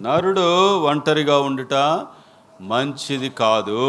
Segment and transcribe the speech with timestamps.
[0.00, 1.74] నరుడు ఒంటరిగా ఉండుట
[2.60, 3.80] మంచిది కాదు.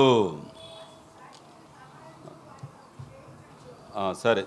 [4.12, 4.46] సరే.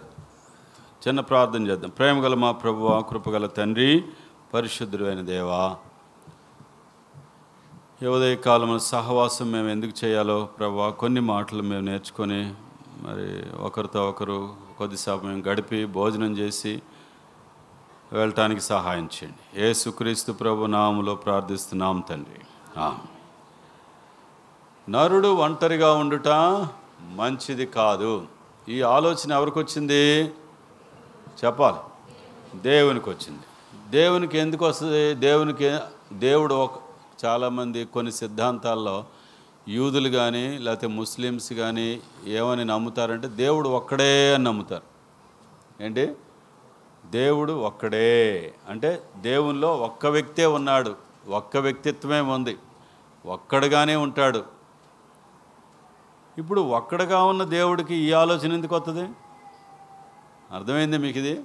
[1.09, 1.91] చిన్న ప్రార్థన చేద్దాం.
[1.91, 4.05] ప్రేమగల మా ప్రభువ కృపగల తండ్రి
[4.55, 5.77] పరిశుద్ధుడైన దేవా
[8.03, 12.55] ఈ ఉదయ కాలం సహవాసం మేము ఎందుకు చేయాలో ప్రభా కొన్ని మాటలు మేము నేర్చుకొని
[13.03, 16.83] మరి ఒకరితో ఒకరు కొద్ది సమయం గడిపి భోజనం చేసి
[18.13, 19.63] వెళ్ళటానికి సహాయం చేయండి.
[19.63, 22.41] ఏసుక్రీస్తు ప్రభు నామములో ప్రార్థిస్తున్నాం తండ్రి.
[24.91, 26.29] నరుడు ఒంటరిగా ఉండుట
[27.01, 28.27] మంచిది కాదు.
[28.69, 30.25] ఈ ఆలోచన ఎవరికి వచ్చింది?
[31.45, 31.77] చెప్పాలి.
[32.59, 33.41] దేవునికి వచ్చింది.
[33.91, 35.15] దేవునికి ఎందుకు వస్తుంది?
[35.15, 35.79] దేవునికి
[36.13, 36.81] దేవుడు ఒక
[37.25, 39.05] చాలామంది కొన్ని సిద్ధాంతాల్లో
[39.69, 44.83] యూదులు కానీ లేకపోతే ముస్లిమ్స్ కానీ ఏమని నమ్ముతారంటే దేవుడు ఒక్కడే అని నమ్ముతారు.
[45.85, 46.13] ఏంటి?
[47.11, 48.55] దేవుడు ఒక్కడే.
[48.69, 50.97] అంటే దేవునిలో ఒక్క వ్యక్తే ఉన్నాడు.
[51.29, 52.59] ఒక్క వ్యక్తిత్వమే ఉంది.
[53.27, 54.45] ఒక్కడుగానే ఉంటాడు.
[56.39, 59.09] ఇప్పుడు ఒక్కడుగా ఉన్న దేవుడికి ఈ ఆలోచన ఎందుకు వస్తుంది
[60.55, 61.45] అర్థమైంది మీకు ఇది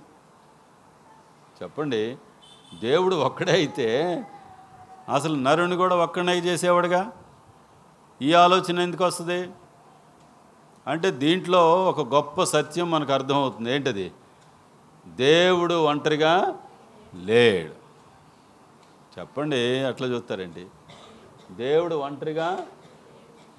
[1.64, 2.18] చెప్పండి.
[2.82, 4.24] దేవుడు ఒక్కడే అయితే
[5.14, 7.12] అసలు నరుని కూడా ఒక్కడే చేసేవాడుగా?
[8.22, 9.50] ఈ ఆలోచన ఎందుకు వస్తుంది?
[10.88, 13.76] అంటే దీంట్లో ఒక గొప్ప సత్యం మనకు అర్థమవుతుంది.
[13.76, 14.12] ఏంటది?
[15.08, 16.60] దేవుడు ఒంటరిగా
[17.16, 17.86] లేడు.
[19.20, 20.68] చెప్పండి అట్లా చూస్తారేంటి?
[21.52, 22.68] దేవుడు ఒంటరిగా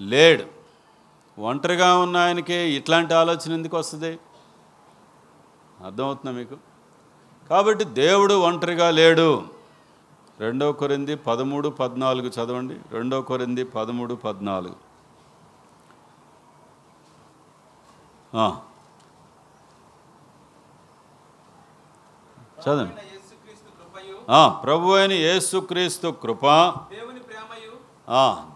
[0.01, 0.45] లేడు.
[1.41, 4.19] ఒంటరిగా ఉన్న ఆయనకి ఇట్లాంటి ఆలోచన ఎందుకు వస్తుంది?
[5.85, 6.57] అర్థమవుతుందా మీకు?
[7.51, 9.43] కాబట్టి దేవుడు ఒంటరిగా లేడు.
[10.41, 12.77] రెండో కొరింది పదమూడు పద్నాలుగు చదవండి.
[12.91, 14.87] రెండో కొరింది పదమూడు పద్నాలుగు.
[22.69, 22.95] చదవండి.
[24.65, 26.47] ప్రభు అయిన యేసుక్రీస్తు కృప.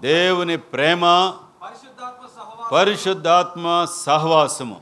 [0.01, 1.01] దేవుని ప్రేమ.
[1.63, 4.81] పరిశుద్ధాత్మ సహవాసం పరిశుద్ధాత్మ సహవాసము.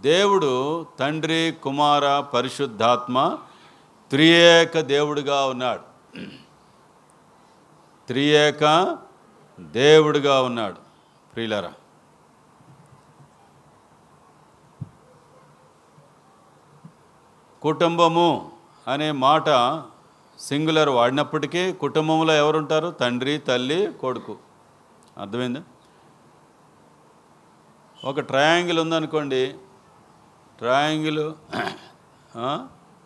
[0.00, 3.38] దేవుడు తండ్రి కుమార పరిశుద్ధాత్మ
[4.10, 5.82] త్రియేక దేవుడుగా ఉన్నాడు.
[8.06, 8.96] త్రియేక
[9.60, 10.76] దేవుడుగా ఉన్నాడు.
[11.34, 11.72] ప్రియులరా
[17.62, 18.52] కుటుంబము
[18.88, 19.48] అనే మాట
[20.40, 22.90] సింగులర్ వాడినప్పటికీ కుటుంబంలో ఎవరుంటారు?
[22.90, 24.36] తండ్రి తల్లి కొడుకు.
[25.20, 25.62] అర్థమైందా?
[28.04, 29.54] ఒక ట్రయాంగిల్ ఉందనుకోండి
[30.58, 31.32] ట్రయాంగిల్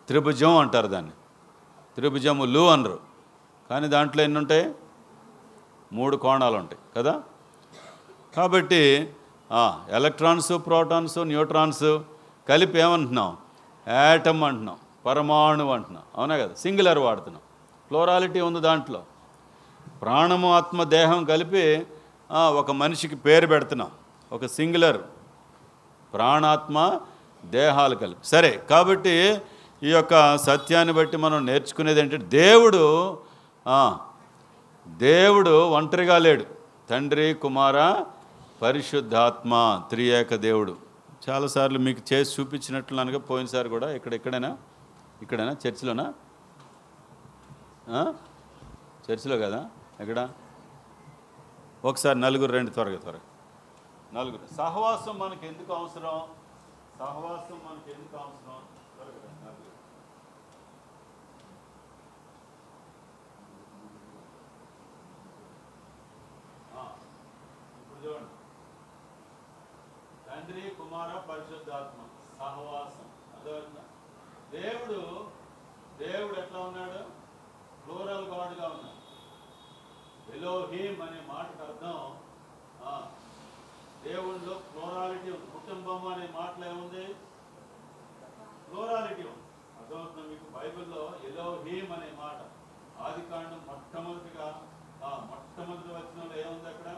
[0.07, 1.11] త్రిభుజం అంటారు దాన్ని.
[1.95, 2.99] త్రిభుజములు అనరు.
[3.69, 4.71] కానీ దాంట్లో ఎన్ని ఉంటాయి
[5.93, 7.21] మూడు కోణాలు ఉంటాయి కదా?
[8.37, 9.13] కాబట్టి
[9.89, 11.99] ఎలక్ట్రాన్స్ ప్రోటాన్స్ న్యూట్రాన్స్
[12.49, 13.37] కలిపి ఏమంటున్నాం?
[13.87, 16.03] యాటమ్ అంటున్నాం పరమాణు అంటున్నాం.
[16.17, 16.53] అవునా కదా?
[16.53, 17.41] సింగులర్ వాడుతున్నాం.
[17.87, 19.03] ఫ్లోరాలిటీ ఉంది దాంట్లో.
[20.01, 21.87] ప్రాణము ఆత్మ దేహం కలిపి
[22.31, 23.91] ఒక మనిషికి పేరు పెడుతున్నాం.
[24.31, 24.97] ఒక సింగులర్
[26.13, 26.99] ప్రాణాత్మ
[27.45, 28.27] దేహాలు కలిపి.
[28.27, 29.41] సరే కాబట్టి
[29.83, 33.17] ఈ యొక్క సత్యాన్ని బట్టి మనం నేర్చుకునేది ఏంటంటే దేవుడు
[34.87, 36.45] దేవుడు ఒంటరిగా లేడు.
[36.89, 38.03] తండ్రి కుమార
[38.61, 40.82] పరిశుద్ధాత్మ త్రియేక దేవుడు.
[41.29, 44.51] చాలాసార్లు మీకు చేసి చూపించినట్లు అనగా పోయినసారి కూడా ఇక్కడ ఎక్కడైనా
[45.21, 46.05] ఇక్కడైనా చర్చిలోనా?
[49.05, 49.61] చర్చిలో కదా?
[49.99, 50.19] ఎక్కడ?
[51.85, 53.25] ఒకసారి నలుగురు రెండు త్వరగా త్వరగా.
[54.13, 54.55] నలుగురు.
[54.55, 56.17] సహవాసం మనకి ఎందుకు అవసరం?
[56.99, 58.59] సహవాసం మనకి ఎందుకు అవసరం?
[67.81, 68.32] ఇప్పుడు చూడండి.
[70.43, 71.99] తండ్రి కుమార పరిశుద్ధాత్మ
[72.39, 73.83] సహవాసం అర్థమవుతుందా
[74.51, 74.97] దేవుడు
[75.99, 77.01] దేవుడు ఎట్లా ఉన్నాడు?
[77.83, 78.99] ప్లూరల్ గాడ్గా ఉన్నాడు.
[80.35, 81.95] ఎలోహీమ్ అనే మాటకు అర్థం
[82.85, 82.93] ఆ,
[84.03, 85.47] దేవుళ్ళలో ఫ్లోరాలిటీ ఉంది.
[85.51, 87.05] కుటుంబం అనే మాటలు ఏముంది?
[88.65, 89.47] ఫ్లోరాలిటీ ఉంది.
[89.79, 90.57] అర్థమవుతుంది మీకు?
[90.57, 92.39] బైబిల్లో ఎలోహీమ్ అనే మాట
[93.01, 94.49] ఆది కాండం మొట్టమొదటిగా
[95.05, 96.89] ఆ మొట్టమొదటి వచనంలో ఏముంది అక్కడ?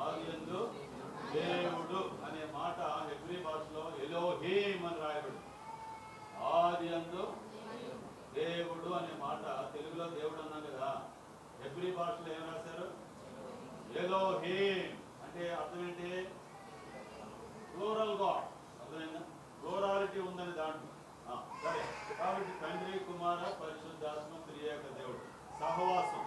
[0.00, 0.74] ఆదియందు
[1.32, 5.38] దేవుడు అనే మాట హెబ్రీ భాషలో ఎలోహీమ్ అని రాయబడి
[6.44, 6.88] ఆది
[8.40, 11.02] దేవుడు అనే మాట తెలుగులో దేవుడు అన్నాం కదా.
[11.62, 12.90] హెబ్రీ భాషలో ఏం రాశారు?
[14.04, 16.28] ఎలోహీమ్ అంటే అర్థం ఏంటి?
[17.74, 18.44] ప్లూరల్ గాడ్
[18.80, 19.18] అర్థమైందా?
[19.62, 20.88] ప్లూరాలిటీ ఉందని దాంట్లో.
[21.62, 22.14] సరే.
[22.18, 25.18] కాబట్టి తండ్రి కుమార పరిశుద్ధాత్మ త్రియేక దేవుడు.
[25.60, 26.24] సహవాసం.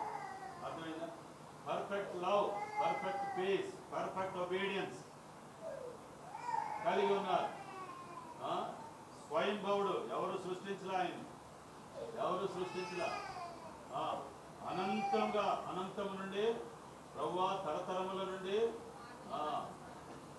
[0.65, 1.07] అర్థమైందా?
[1.67, 2.45] Perfect love
[2.79, 4.99] perfect peace perfect obedience
[6.85, 7.49] కలిగి ఉన్నారు.
[8.43, 8.53] ఆ?
[9.23, 11.19] స్వయంభవుడు ఎవరు సృష్టించలే ఆయన?
[12.19, 13.09] ఎవరు సృష్టించలా
[13.93, 14.01] ఆ,
[14.67, 16.45] అనంతంగా అనంతము నుండి
[17.13, 18.57] ప్రవ్వా తరతరముల నుండి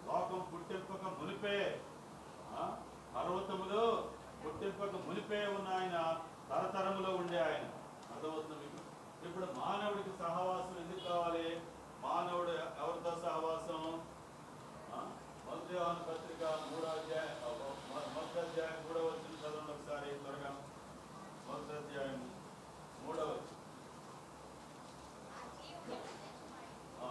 [0.06, 1.56] లోకం పుట్టింపక మునిపే
[2.52, 2.62] ఆ,
[3.14, 3.82] పర్వతములు
[4.42, 5.96] పుట్టింపక మునిపే ఉన్న ఆయన
[6.50, 7.64] తరతరములో ఉండే ఆయన.
[8.12, 8.66] అర్థమవుతుంది
[9.26, 11.46] ఇప్పుడు మానవుడికి సహవాసం ఎందుకు కావాలి?
[12.02, 13.82] మానవుడు ఎవరితో సహవాసం?
[14.92, 15.00] ఆ?
[15.46, 15.76] మొదటి
[16.06, 17.36] పత్రిక మూడో అధ్యాయం
[18.14, 20.50] మొదటి అధ్యాయం మూడో వచ్చిన చదవండి ఒకసారి త్వరగా.
[21.46, 22.20] మొదటి అధ్యాయం
[23.02, 23.50] మూడో వచ్చిన
[27.00, 27.08] ఆ,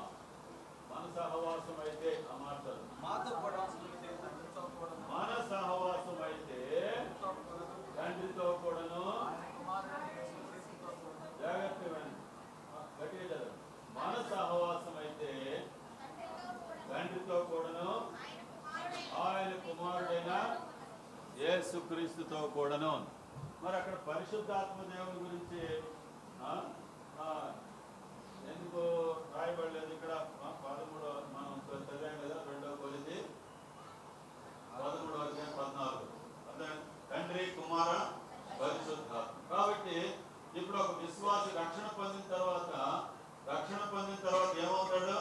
[0.92, 2.88] మన సహవాసం అయితే ఆ మాట చదువు.
[3.04, 6.60] మాతో కూడా ఉంటే తండ్రితో కూడా మన సహవాసం అయితే
[7.98, 12.18] తండ్రితో కూడాను ఆయన కుమారుడైన యేసుక్రీస్తుతో కూడా జాగ్రత్త వినండి.
[12.72, 13.58] ఆ, గట్టిగా చదవండి.
[13.98, 15.32] మన సహవాసం అయితే
[16.90, 17.90] తండ్రితో కూడాను
[19.22, 20.32] ఆయన కుమారుడైన
[21.74, 22.90] యేసుక్రీస్తుతో కూడాను
[23.62, 25.60] మరి అక్కడ పరిశుద్ధాత్మ దేవుని గురించి
[28.52, 28.82] ఎందుకు
[29.36, 30.14] రాయబడలేదు ఇక్కడ?
[30.64, 31.54] పదమూడో మనం
[31.84, 33.18] చదివాం కదా రెండో కొలిది
[34.74, 36.08] పదమూడో అధ్యాయం పద్నాలుగు.
[36.52, 36.70] అదే
[37.12, 37.92] తండ్రి కుమార
[38.62, 39.38] పరిశుద్ధాత్మ.
[39.52, 39.96] కాబట్టి
[40.56, 42.74] ఇప్పుడు ఒక విశ్వాసి రక్షణ పొందిన తర్వాత
[43.50, 45.18] రక్షణ పొందిన తర్వాత ఏమవుతాడు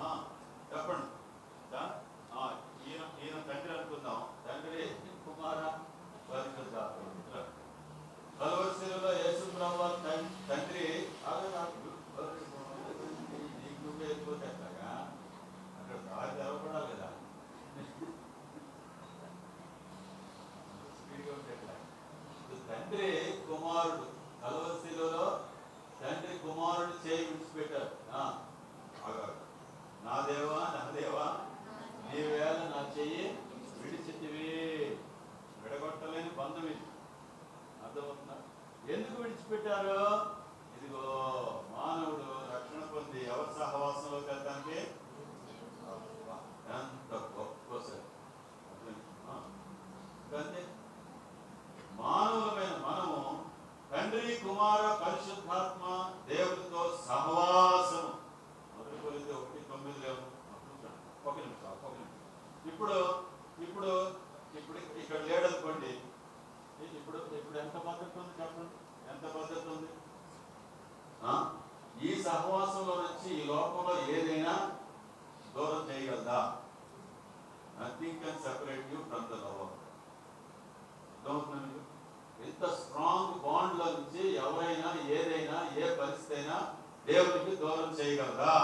[0.00, 0.10] ఆ,
[0.70, 1.08] చెప్పండి
[1.76, 1.84] ఆ,
[2.34, 2.50] ఆ,
[2.86, 4.82] ఈయన ఈయన తండ్రి అనుకుందాం తండ్రి
[5.24, 5.58] కుమార
[6.28, 7.06] పరిశుద్ధాత్మ
[8.38, 10.84] కలవరిశిలో యేసు ప్రభు తన్- తండ్రి
[11.26, 11.90] ఆగండి, ఆగండి.
[13.58, 14.92] నీకు నువ్వే వెళ్ళిపోతే ఎట్లాగా?
[15.78, 17.08] అక్కడ దారి తెరవబడాలి కదా
[20.96, 21.74] స్పీడ్గా ఉంటే ఎట్లా?
[22.34, 23.10] ఇప్పుడు తండ్రి
[23.70, 24.06] కుమారుడు.
[24.40, 25.08] కలవరిశిలో
[25.98, 27.90] తండ్రి కుమారుడు చేయి విడిచిపెట్టారు.
[28.12, 28.20] ఆ,
[30.04, 31.26] నా దేవా నా దేవా
[32.04, 33.24] నీ వేళ నా చెయ్యి
[33.80, 34.48] విడిచితివి.
[35.60, 36.86] విడగొట్టలేని బంధం ఇది.
[37.84, 38.36] అర్థమవుతుందా?
[38.88, 39.98] ఎందుకు విడిచిపెట్టారు?
[40.76, 41.04] ఇదిగో
[41.74, 44.78] మానవుడు రక్షణ పొంది ఎవరి సహవాసంలోకి వెళ్తానికి
[45.90, 46.36] అబ్బా,
[46.74, 48.06] ఎంత గొప్ప సార్
[48.70, 49.36] అర్థమైందా?
[50.40, 50.62] అంతే
[52.00, 53.16] మానవులమైన మనము
[53.92, 55.84] తండ్రి కుమార పరిశుద్ధాత్మ
[56.28, 58.10] దేవుడితో సహవాసము
[58.74, 60.20] మొదటి కొలితే ఒకటి తొమ్మిది లేవు
[61.24, 62.14] ఒక నిమిషం ఒక నిమిషం
[62.64, 62.98] ఇప్పుడు
[63.66, 63.90] ఇప్పుడు
[64.60, 64.78] ఇప్పుడు
[65.10, 65.92] ఇక్కడ లేడనుకోండి
[66.96, 68.74] ఇప్పుడు ఇప్పుడు ఎంత పద్ధతి ఉంది చెప్పండి.
[69.10, 69.88] ఎంత పద్ధతి ఉంది?
[71.24, 71.32] ఆ?
[72.02, 74.52] ఈ సహవాసంలో నుంచి ఈ లోకంలో ఏదైనా
[75.56, 76.38] దూరం చేయగలదా?
[77.80, 79.72] Nothing can separate you from the love
[82.44, 86.58] ఇంత స్ట్రాంగ్ బాండ్లో నుంచి ఎవరైనా ఏదైనా ఏ పరిస్థితి అయినా
[87.06, 88.54] దేవునికి దూరం చేయగలరా?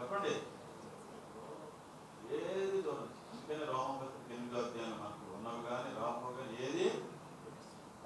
[0.00, 0.34] చెప్పండి.
[2.32, 3.08] ఏది దూరం?
[3.32, 5.19] అందుకని రామపత్రిక ఎనిమిదో అధ్యాయం
[5.70, 6.86] కానీ రాము కానీ ఏది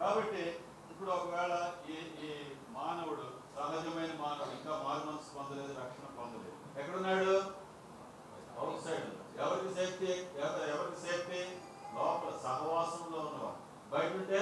[0.01, 0.43] కాబట్టి
[0.91, 1.55] ఇప్పుడు ఒకవేళ
[1.93, 1.97] ఈ
[2.27, 2.31] ఈ
[2.77, 3.27] మానవుడు
[3.57, 6.57] సహజమైన మానవుడు ఇంకా మారుమనసు పొందలేదు రక్షణ పొందలేదు.
[6.81, 7.35] ఎక్కడున్నాడు?
[8.61, 9.09] అవుట్ సైడ్
[9.43, 10.11] ఎవరికి సేఫ్టీ?
[10.75, 11.41] ఎవరికి సేఫ్టీ?
[11.97, 13.61] లోపల సహవాసంలో ఉన్నవాడు.
[13.93, 14.41] బయట ఉంటే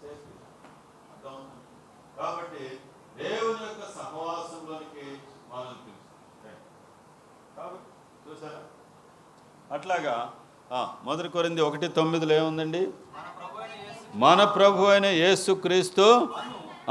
[0.00, 0.32] సేఫ్టీ.
[1.12, 1.38] అర్థం
[2.18, 2.64] కాబట్టి
[3.20, 5.06] దేవుని యొక్క సహవాసంలోనికి
[5.52, 6.56] మనం పిలుస్తాం
[7.56, 7.90] కాబట్టి
[8.24, 8.62] చూసారా?
[9.76, 10.16] అట్లాగా
[10.72, 12.88] మొదటి కొరింది ఒకటి తొమ్మిదిలో ఏముందండి?
[14.14, 16.28] మన ప్రభు అయిన యేసు యేసుక్రీస్తు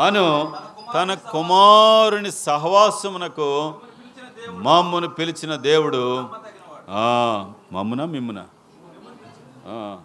[0.05, 0.53] అను
[0.93, 6.25] తన కుమారుని సహవాసమునకు పిలిచిన మమ్మును పిలిచిన దేవుడు.
[7.71, 8.45] మమ్మున మిమ్మున?
[9.67, 9.97] ఆ,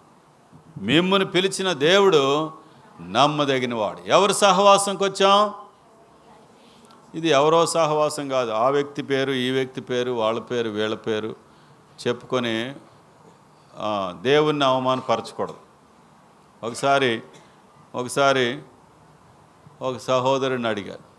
[0.81, 2.51] మిమ్మును పిలిచిన దేవుడు
[3.01, 3.97] నమ్మదగినవాడు.
[4.05, 5.53] ఎవరు సహవాసంకి వచ్చాం
[7.15, 8.51] ఇది ఎవరో సహవాసం కాదు.
[8.51, 11.35] ఆ వ్యక్తి పేరు ఈ వ్యక్తి పేరు వాళ్ళ పేరు వీళ్ళ పేరు
[12.07, 12.75] చెప్పుకొని
[14.21, 15.57] దేవుణ్ణి అవమానపరచకూడదు.
[16.63, 17.21] ఒకసారి
[17.95, 18.61] ఒకసారి
[19.81, 21.11] ఒక సహోదరుని అడిగారు.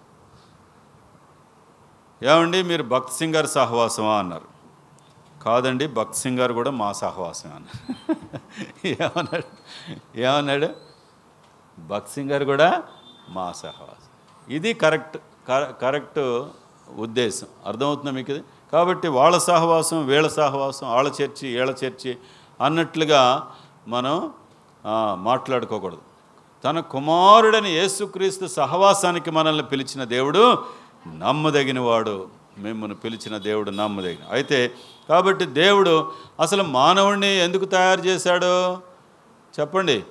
[2.25, 4.19] ఏమండి మీరు భక్త్ సింగర్ సహవాసమా?
[4.19, 4.53] అన్నారు.
[5.43, 8.17] కాదండి భక్త్ సింగర్ కూడా మా సహవాసమే అన్నారు.
[8.87, 9.45] ఏమన్నాడు?
[10.21, 10.69] ఏమన్నాడు?
[11.79, 12.83] భక్త్ సింగర్ కూడా
[13.29, 14.11] మా సహవాసం.
[14.55, 15.19] ఇది కరెక్ట్
[15.81, 16.45] కరెక్ట్
[16.97, 17.47] ఉద్దేశం.
[17.67, 22.19] అర్థమవుతుందా మీకు ఇది కాబట్టి వాళ్ళ సహవాసం వీళ్ళ సహవాసం వాళ్ళ చర్చి వీళ్ళ చర్చి
[22.63, 23.51] అన్నట్లుగా
[23.89, 24.33] మనం
[25.15, 26.03] మాట్లాడుకోకూడదు.
[26.65, 30.45] తన కుమారుడని యేసుక్రీస్తు సహవాసానికి మనల్ని పిలిచిన దేవుడు
[31.19, 32.29] నమ్మదగినవాడు.
[32.59, 34.25] మిమ్మల్ని పిలిచిన దేవుడు నమ్మదగిన.
[34.31, 34.59] అయితే
[35.09, 35.95] కాబట్టి దేవుడు
[36.41, 38.53] అసలు మానవుణ్ణి ఎందుకు తయారు చేశాడు?
[39.61, 40.05] చెప్పండి.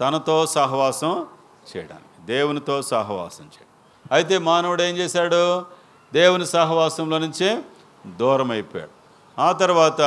[0.00, 1.26] తనతో సహవాసం
[1.70, 3.72] చేయడానికి దేవునితో సహవాసం చేయడం.
[4.12, 5.64] అయితే మానవుడు ఏం చేశాడు?
[6.12, 7.62] దేవుని సహవాసంలో నుంచే
[8.20, 8.94] దూరం అయిపోయాడు
[9.40, 10.00] ఆ తర్వాత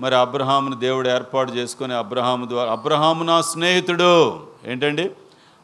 [0.00, 4.12] మరి అబ్రహామును దేవుడు ఏర్పాటు చేసుకొని అబ్రహాము ద్వారా అబ్రహాము నా స్నేహితుడు.
[4.66, 5.10] ఏంటండి?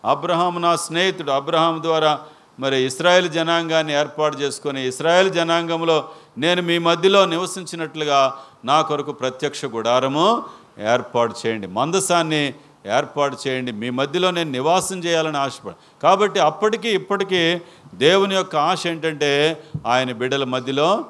[0.05, 1.31] అబ్రహాం నా స్నేహితుడు.
[1.31, 2.19] అబ్రహాం ద్వారా
[2.61, 10.43] మరి ఇస్రాయేల్ జనాంగాన్ని ఏర్పాటు చేసుకొని ఇస్రాయేల్ జనాంగంలో నేను మీ మధ్యలో నివసించినట్లుగా నా కొరకు ప్రత్యక్ష గుడారము
[10.79, 11.67] ఏర్పాటు చేయండి.
[11.67, 12.55] మందసాన్ని
[12.87, 13.73] ఏర్పాటు చేయండి.
[13.73, 17.61] మీ మధ్యలో నేను నివాసం చేయాలని ఆశపడ కాబట్టి అప్పటికి ఇప్పటికీ
[17.95, 21.05] దేవుని యొక్క ఆశ ఏంటంటే ఆయన బిడ్డల మధ్యలో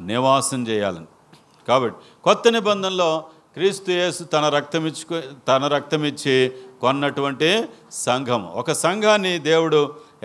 [0.00, 1.06] నివాసం చేయాలని.
[1.68, 1.96] కాబట్టి
[2.26, 3.10] కొత్త నిబంధనలో
[3.54, 5.16] క్రీస్తు యేసు తన రక్తం ఇచ్చుకు
[5.48, 6.36] తన రక్తం ఇచ్చి
[6.80, 7.50] కొన్నటువంటి
[8.06, 8.42] సంఘం.
[8.60, 9.80] ఒక సంఘాన్ని దేవుడు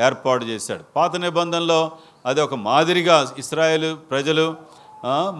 [0.05, 0.83] ఏర్పాటు చేశాడు.
[0.95, 1.79] పాత నిబంధనలో
[2.25, 4.45] అది ఒక మాదిరిగా ఇస్రాయేల్ ప్రజలు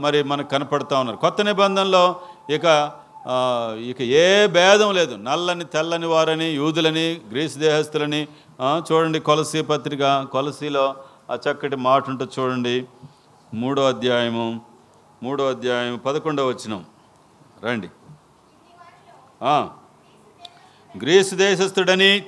[0.04, 1.18] మరి మనకు కనపడుతూ ఉన్నారు.
[1.18, 2.04] కొత్త నిబంధనలో
[2.50, 2.66] ఇక
[3.90, 5.16] ఇక ఏ భేదం లేదు.
[5.28, 8.22] నల్లని తెల్లని వారని యూదులని గ్రీసు దేహస్తులని
[8.88, 10.86] చూడండి కొలసీ పత్రిక కొలసీలో
[11.32, 12.76] ఆ చక్కటి మాట ఉంటుంది చూడండి.
[13.54, 14.48] మూడో అధ్యాయము.
[15.24, 16.86] మూడో అధ్యాయం పదకొండవ వచనం.
[17.64, 17.90] రండి.
[20.98, 22.24] గ్రీసు దేశస్థుడని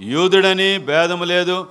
[0.00, 1.66] యూదుడని భేదము లేదు.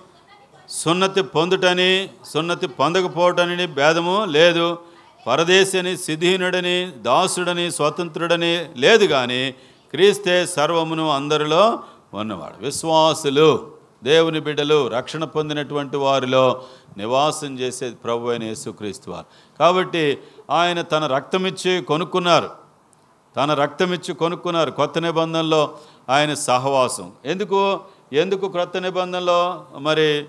[0.69, 4.77] సున్నతి పొందుటని సున్నతి పొందకపోవటని భేదము లేదు.
[5.27, 9.51] పరదేశని సిద్ధీనుడని దాసుడని స్వతంత్రుడని లేదు కానీ
[9.91, 11.83] క్రీస్తే సర్వమును అందరిలో
[12.13, 12.63] ఉన్నవాడు.
[12.65, 16.63] విశ్వాసులు దేవుని బిడ్డలు రక్షణ పొందినటువంటి వారిలో
[16.97, 19.25] నివాసం చేసే ప్రభు అయిన యేసుక్రీస్తు వారు.
[19.59, 20.17] కాబట్టి
[20.49, 22.49] ఆయన తన రక్తమిచ్చి కొనుక్కున్నారు.
[23.35, 24.71] తన రక్తమిచ్చి కొనుక్కున్నారు.
[24.71, 25.77] కొత్త నిబంధనలో
[26.09, 27.11] ఆయన సహవాసం.
[27.25, 27.79] ఎందుకు?
[28.13, 29.65] ఎందుకు క్రొత్త నిబంధనలో?
[29.77, 30.25] మరి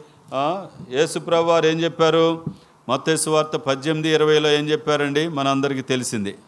[0.90, 2.44] యేసుప్రభు వారు ఏం చెప్పారు?
[2.88, 5.28] మత్తేసు వార్త పద్దెనిమిది ఇరవైలో ఏం చెప్పారండి?
[5.28, 6.38] మనందరికీ తెలిసింది.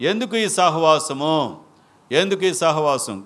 [0.00, 1.60] ఎందుకు ఈ సహవాసము?
[2.12, 3.24] ఎందుకు ఈ సహవాసం?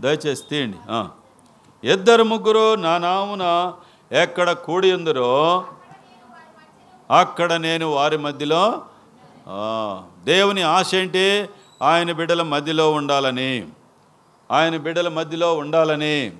[0.00, 1.04] దయచేసి తీయండి.
[1.92, 3.72] ఇద్దరు ముగ్గురు నా నామున
[4.12, 5.64] ఎక్కడ కూడి ఉందరో
[7.10, 8.82] అక్కడ నేను వారి మధ్యలో
[10.24, 11.48] దేవుని ఆశ ఏంటి?
[11.82, 13.68] ఆయన బిడ్డల మధ్యలో ఉండాలని.
[14.50, 16.36] ఆయన బిడ్డల మధ్యలో ఉండాలని.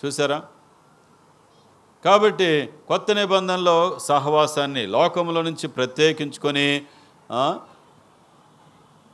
[0.00, 0.42] చూసారా?
[2.04, 6.82] కాబట్టి కొత్త నిబంధనలో సహవాసాన్ని లోకంలో నుంచి ప్రత్యేకించుకొని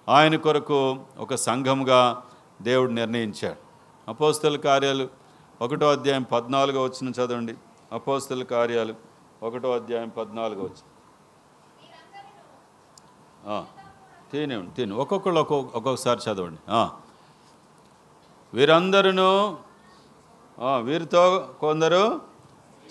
[0.08, 2.22] ఆయన కొరకు ఒక సంఘంగా
[2.62, 3.60] దేవుడు నిర్ణయించాడు.
[4.08, 5.23] అపోస్తల కార్యాలు
[5.64, 7.54] ఒకటో అధ్యాయం పద్నాలుగో వచ్చిన చదవండి.
[7.96, 8.94] అపోస్తుల కార్యాలు
[9.46, 10.84] ఒకటో అధ్యాయం పద్నాలుగో వచ్చి
[14.30, 14.94] తినే తిను.
[15.02, 16.60] ఒక్కొక్కళ్ళు ఒక్కొక్క ఒక్కొక్కసారి చదవండి.
[18.56, 19.26] వీరందరూ
[20.88, 21.22] వీరితో
[21.60, 22.02] కొందరు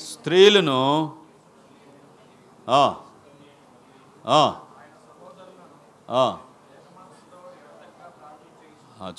[0.09, 0.79] స్త్రీలను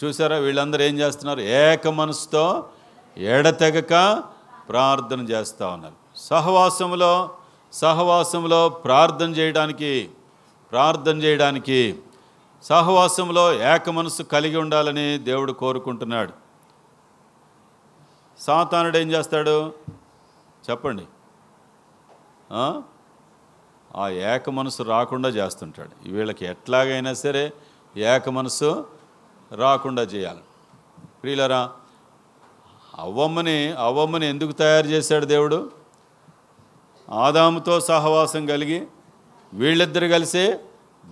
[0.01, 1.41] చూసారా వీళ్ళందరూ ఏం చేస్తున్నారు?
[1.63, 2.45] ఏక మనసుతో
[3.17, 4.23] ఎడతెగక
[4.69, 6.19] ప్రార్థన చేస్తూ ఉన్నారు.
[6.19, 7.31] సహవాసంలో
[7.73, 10.11] సహవాసంలో ప్రార్థన చేయడానికి
[10.71, 11.99] ప్రార్థన చేయడానికి
[12.63, 16.33] సహవాసంలో ఏక మనసు కలిగి ఉండాలని దేవుడు కోరుకుంటున్నాడు.
[18.41, 19.75] సాతానుడు ఏం చేస్తాడు?
[20.71, 21.07] చెప్పండి.
[22.53, 22.83] ఆ?
[23.97, 26.09] ఆ ఏక మనసు రాకుండా చేస్తుంటాడు.
[26.09, 27.53] వీళ్ళకి ఎట్లాగైనా సరే
[27.97, 28.87] ఏక మనసు
[29.53, 30.41] రాకుండా చేయాలి.
[31.23, 31.73] ప్రియులరా
[32.99, 35.71] అవ్వమ్మని అవ్వమ్మని ఎందుకు తయారు చేశాడు దేవుడు?
[37.11, 38.87] ఆదాముతో సహవాసం కలిగి
[39.55, 40.55] వీళ్ళిద్దరు కలిసి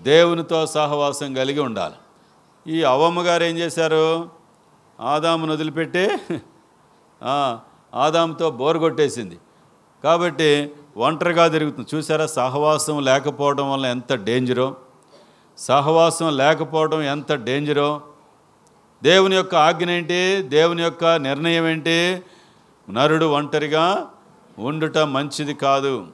[0.03, 1.95] దేవునితో సహవాసం కలిగి ఉండాలి.
[2.67, 4.29] ఈ అవ్వమ్మ గారు ఏం చేశారు?
[5.01, 6.05] ఆదామును వదిలిపెట్టి
[7.95, 9.39] ఆదాముతో బోరు కొట్టేసింది.
[10.05, 11.97] కాబట్టి ఒంటరిగా తిరుగుతుంది.
[11.97, 14.75] చూసారా సహవాసం లేకపోవడం వల్ల ఎంత డేంజరో?
[15.59, 18.01] సహవాసం లేకపోవడం ఎంత డేంజరో?
[19.03, 20.43] దేవుని యొక్క ఆజ్ఞ ఏంటి?
[20.43, 22.23] దేవుని యొక్క నిర్ణయం ఏంటి?
[22.91, 24.11] నరుడు ఒంటరిగా
[24.59, 26.07] ఉండుట మంచిది కాదు.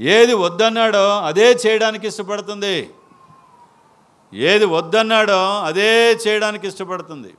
[0.00, 2.90] ఏది వద్దన్నాడో అదే చేయడానికి ఇష్టపడుతుంది.
[4.34, 7.34] ఏది వద్దన్నాడో అదే చేయడానికి ఇష్టపడుతుంది.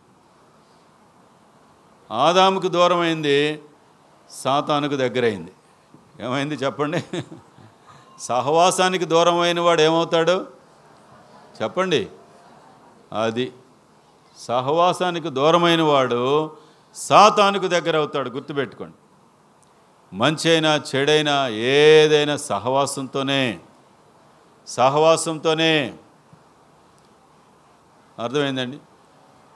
[2.11, 3.61] ఆదాముకు దూరమైంది
[4.29, 5.51] సాతానుకు దగ్గరైంది.
[6.19, 7.03] ఏమైంది చెప్పండి?
[8.19, 10.47] సహవాసానికి దూరమైన వాడు ఏమవుతాడు?
[11.63, 12.07] చెప్పండి.
[13.13, 13.53] అది
[14.37, 16.51] సహవాసానికి దూరమైన వాడు
[16.95, 18.95] సాతానుకు దగ్గర అవుతాడు గుర్తుపెట్టుకోండి.
[20.15, 23.59] మంచి అయినా చెడైనా ఏదైనా సహవాసంతోనే
[24.67, 25.93] సహవాసంతోనే.
[28.19, 28.79] అర్థమైందండి?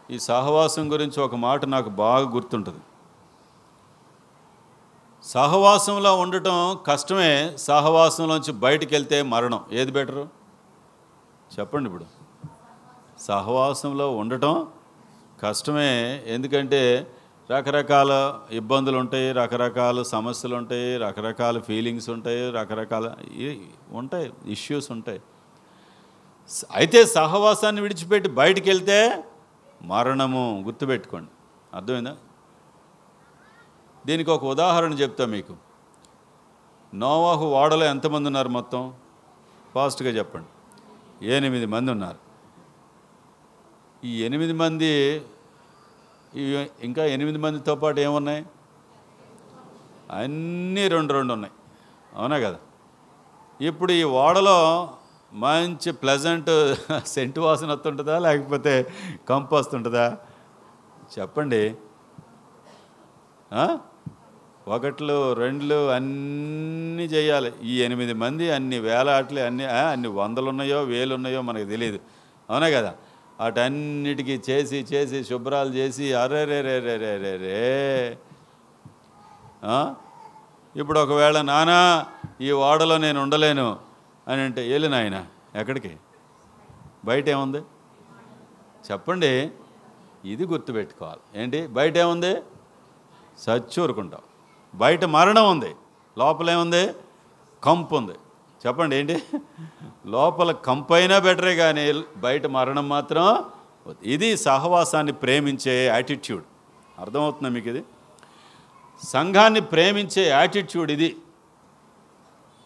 [0.10, 2.80] ఈ సహవాసం గురించి ఒక మాట నాకు బాగా గుర్తుంటుంది.
[5.24, 9.66] సహవాసంలో ఉండటం కష్టమే సహవాసంలోంచి బయటికి వెళ్తే మరణం.
[9.72, 10.30] ఏది బెటరు?
[11.60, 12.21] చెప్పండి ఇప్పుడు.
[13.22, 14.68] సహవాసంలో ఉండటం
[15.44, 16.24] కష్టమే.
[16.28, 17.12] ఎందుకంటే
[17.52, 23.16] రకరకాల ఇబ్బందులు ఉంటాయి రకరకాల సమస్యలు ఉంటాయి రకరకాల ఫీలింగ్స్ ఉంటాయి రకరకాల
[23.90, 25.22] ఉంటాయి ఇష్యూస్ ఉంటాయి.
[26.76, 29.24] అయితే సహవాసాన్ని విడిచిపెట్టి బయటికి వెళ్తే
[29.82, 31.32] మరణము గుర్తుపెట్టుకోండి.
[31.74, 32.18] అర్థమైందా?
[34.06, 35.56] దీనికి ఒక ఉదాహరణ చెప్తా మీకు.
[36.96, 38.94] నోవాహు వాడలో ఎంతమంది ఉన్నారు మొత్తం?
[39.76, 40.48] ఫాస్ట్గా చెప్పండి.
[41.28, 42.31] ఎనిమిది మంది ఉన్నారు.
[44.04, 44.92] ఈ ఎనిమిది మంది
[46.84, 48.46] ఇంకా ఎనిమిది మందితో పాటు ఏమున్నాయి?
[50.12, 51.54] అన్నీ రెండు రెండు ఉన్నాయి.
[52.16, 52.60] అవునా కదా?
[53.60, 54.58] ఇప్పుడు ఈ ఓడలో
[55.34, 56.50] మంచి ప్లెజెంట్
[57.06, 58.20] సెంటు వాసన వస్తుంటుందా?
[58.20, 58.74] లేకపోతే
[59.30, 60.06] కంపు వస్తుంటుందా?
[61.18, 61.62] చెప్పండి.
[64.68, 67.52] ఒకట్లు రెండులు అన్నీ చేయాలి.
[67.64, 72.00] ఈ ఎనిమిది మంది అన్ని వేల ఆటలు అన్ని అన్ని వందలు ఉన్నాయో వేలు ఉన్నాయో మనకు తెలియదు
[72.50, 72.92] అవునా కదా?
[73.42, 77.62] వాటన్నిటికీ చేసి చేసి శుభ్రాలు చేసి అరే రే రే రే రే రే రే
[80.76, 82.06] ఇప్పుడు ఒకవేళ నానా
[82.42, 83.80] ఈ ఓడలో నేను ఉండలేను
[84.28, 85.98] అని అంటే వెళ్ళి ఆయన ఎక్కడికి?
[87.06, 87.62] బయట ఏముంది
[88.92, 89.52] చెప్పండి
[90.26, 91.24] ఇది గుర్తుపెట్టుకోవాలి.
[91.42, 91.68] ఏంటి?
[91.68, 92.34] బయట ఏముంది
[93.40, 94.22] సచ్చూరుకుంటాం
[94.76, 95.76] బయట మరణం ఉంది.
[96.18, 96.94] లోపలేముంది?
[97.64, 98.18] కంపు ఉంది.
[98.62, 99.16] చెప్పండి ఏంటి?
[100.06, 101.84] లోపల కంపైనా బెటరే కానీ
[102.18, 103.26] బయట మరణం మాత్రం
[104.06, 106.44] ఇది సహవాసాన్ని ప్రేమించే యాటిట్యూడ్.
[107.00, 107.82] అర్థమవుతుందా మీకు ఇది
[109.02, 111.10] సంఘాన్ని ప్రేమించే యాటిట్యూడ్ ఇది.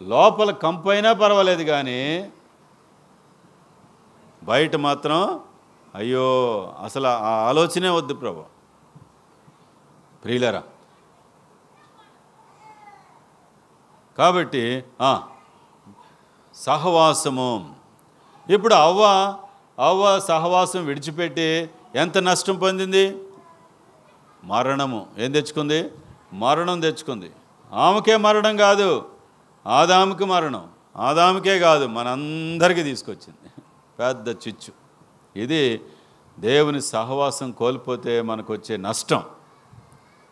[0.01, 1.99] లోపల కంపైనా పర్వాలేదు కానీ
[4.43, 5.19] బయట మాత్రం
[5.95, 6.25] అయ్యో
[6.83, 8.41] అసలు ఆ ఆలోచనే వద్దు ప్రభు.
[10.23, 10.61] ప్రియులరా
[14.17, 14.63] కాబట్టి
[15.01, 15.09] ఆ,
[16.55, 17.75] సహవాసము.
[18.49, 19.03] ఇప్పుడు అవ్వ
[19.79, 23.17] అవ్వ సహవాసం విడిచిపెట్టి ఎంత నష్టం పొందింది?
[24.43, 25.07] మరణము.
[25.17, 25.91] ఏం తెచ్చుకుంది?
[26.33, 27.31] మరణం తెచ్చుకుంది.
[27.73, 29.09] ఆమెకే మరణం కాదు.
[29.67, 30.67] ఆదాముకి మరణం.
[30.97, 31.85] ఆదాముకే కాదు.
[31.85, 33.61] మనందరికీ తీసుకొచ్చింది.
[33.99, 34.73] పెద్ద చిచ్చు.
[35.39, 35.81] ఇది
[36.39, 39.23] దేవుని సహవాసం కోల్పోతే మనకు వచ్చే నష్టం.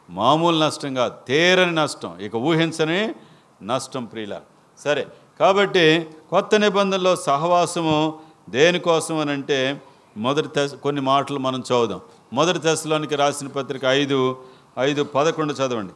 [0.10, 2.20] మామూలు నష్టంగా తేరని నష్టం.
[2.20, 3.16] ఇక ఊహించని
[3.64, 4.42] నష్టం ప్రియుల
[4.80, 5.08] సరే.
[5.40, 8.20] కాబట్టి కొత్త నిబంధనలో సహవాసము
[8.50, 9.82] దేనికోసం అని అంటే
[10.18, 12.02] మొదటి తెస్ కొన్ని మాటలు మనం చదువుదాం.
[12.34, 14.44] మొదటి తెశలోనికి రాసిన పత్రిక ఐదు
[14.80, 15.94] ఐదు పదకొండు చదవండి.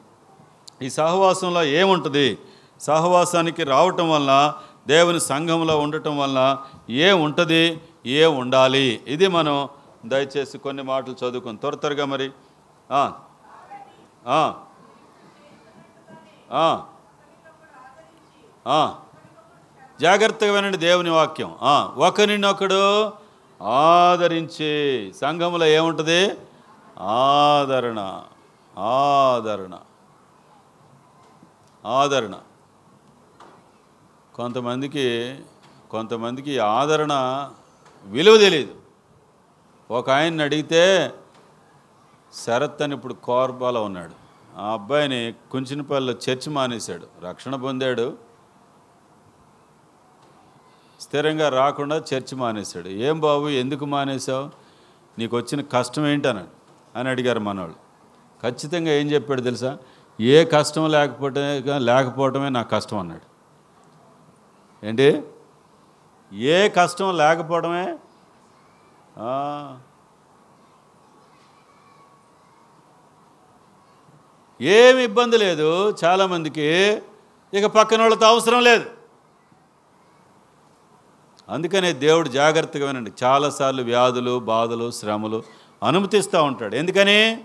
[0.85, 2.37] ఈ సహవాసంలో ఏముంటుంది?
[2.81, 4.53] సహవాసానికి రావటం వల్ల
[4.87, 6.57] దేవుని సంఘంలో ఉండటం వల్ల
[6.89, 9.01] ఏ ఉంటుంది ఏ ఉండాలి?
[9.07, 9.69] ఇది మనం
[10.05, 12.31] దయచేసి కొన్ని మాటలు చదువుకుని త్వర త్వరగా మరి.
[12.91, 13.13] ఆ,
[14.27, 14.55] ఆ,
[18.67, 18.95] ఆ.
[20.01, 21.55] జాగ్రత్తగా వినండి దేవుని వాక్యం.
[21.97, 23.11] ఒకరినొకడు
[23.63, 26.31] ఆదరించి సంఘంలో ఏముంటుంది?
[26.99, 28.23] ఆదరణ.
[28.77, 29.77] ఆదరణ.
[31.85, 32.35] ఆదరణ.
[34.35, 35.35] కొంతమందికి
[35.91, 37.13] కొంతమందికి ఆదరణ
[38.05, 38.75] విలువ తెలియదు
[39.91, 41.13] ఒక ఆయన్ని అడిగితే
[42.45, 44.11] శరత్ అని ఇప్పుడు కోర్బాలో ఉన్నాడు.
[44.57, 47.07] ఆ అబ్బాయిని కుంచినపల్లిలో చర్చి మానేశాడు.
[47.25, 48.26] రక్షణ పొందాడు.
[50.99, 52.87] స్థిరంగా రాకుండా చర్చి మానేశాడు.
[52.87, 54.49] ఏం బాబు ఎందుకు మానేశావు?
[55.19, 56.43] నీకు వచ్చిన కష్టం ఏంటని?
[56.95, 57.75] అని అడిగారు మనవాళ్ళు
[58.43, 59.77] ఖచ్చితంగా ఏం చెప్పాడు తెలుసా?
[60.21, 63.37] ఏ కష్టం లేకపోతే లేకపోవటమే నాకు కష్టం అన్నాడు.
[64.85, 65.23] ఏంటి?
[66.33, 67.97] ఏ కష్టం లేకపోవడమే
[74.61, 75.95] ఏమి ఇబ్బంది లేదు.
[76.03, 77.01] చాలామందికి
[77.53, 78.96] ఇక పక్కన వాళ్ళతో అవసరం లేదు.
[81.49, 83.11] అందుకనే దేవుడు జాగ్రత్తగా వినండి.
[83.23, 85.43] చాలాసార్లు వ్యాధులు బాధలు శ్రమలు
[85.83, 86.75] అనుమతిస్తూ ఉంటాడు.
[86.75, 87.43] ఎందుకని?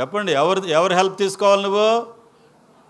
[0.00, 2.06] చెప్పండి ఎవరు ఎవరు హెల్ప్ తీసుకోవాలి నువ్వు?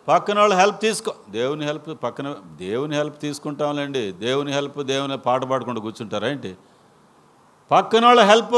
[0.09, 4.13] పక్కన వాళ్ళు హెల్ప్ తీసుకో దేవుని హెల్ప్ పక్కన దేవుని హెల్ప్ తీసుకుంటాంలేండి.
[4.13, 6.57] దేవుని హెల్ప్ దేవుని పాట పాడుకుంటూ కూర్చుంటారా ఏంటి?
[7.71, 8.55] పక్కన వాళ్ళ హెల్ప్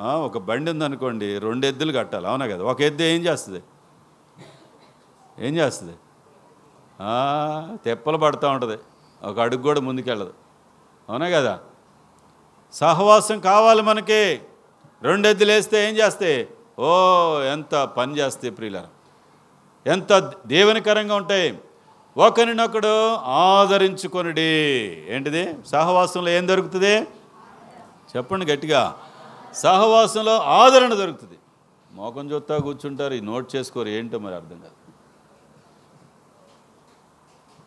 [0.00, 2.26] ఒక బండి ఉందనుకోండి రెండు ఎద్దులు కట్టాలి.
[2.28, 2.64] అవునా కదా?
[2.64, 3.62] ఒక ఎద్దు ఏం చేస్తుంది?
[5.38, 5.94] ఏం చేస్తుంది?
[7.84, 8.78] తెప్పలు పడుతూ ఉంటుంది.
[9.22, 10.34] ఒక అడుగు కూడా ముందుకెళ్ళదు.
[11.08, 11.60] అవునా కదా?
[12.72, 14.40] సహవాసం కావాలి మనకి.
[15.02, 16.48] రెండు వేస్తే ఏం చేస్తే?
[16.78, 16.88] ఓ
[17.40, 18.82] ఎంత పని చేస్తాయి ప్రియుల
[19.86, 21.58] ఎంత దేవునికరంగా ఉంటాయి.
[22.16, 25.06] ఒకరినొకడు ఆదరించుకొనిడి.
[25.08, 25.54] ఏంటిది?
[25.66, 27.00] సహవాసంలో ఏం దొరుకుతుంది?
[28.16, 28.98] చెప్పండి గట్టిగా.
[29.54, 31.38] సహవాసంలో ఆదరణ దొరుకుతుంది.
[31.92, 33.14] మోకం చూస్తా కూర్చుంటారు.
[33.14, 33.88] ఈ నోట్ చేసుకోరు.
[33.88, 34.85] ఏంటో మరి అర్థం కాదు.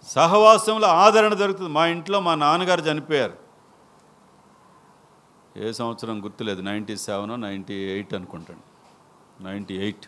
[0.10, 1.70] సహవాసంలో ఆదరణ దొరుకుతుంది.
[1.70, 3.34] మా ఇంట్లో మా నాన్నగారు చనిపోయారు.
[5.58, 6.62] ఏ సంవత్సరం గుర్తులేదు.
[6.62, 8.60] నైంటీ సెవెన్ నైంటీ ఎయిట్ అనుకుంటాను.
[9.44, 10.06] Ninety eight.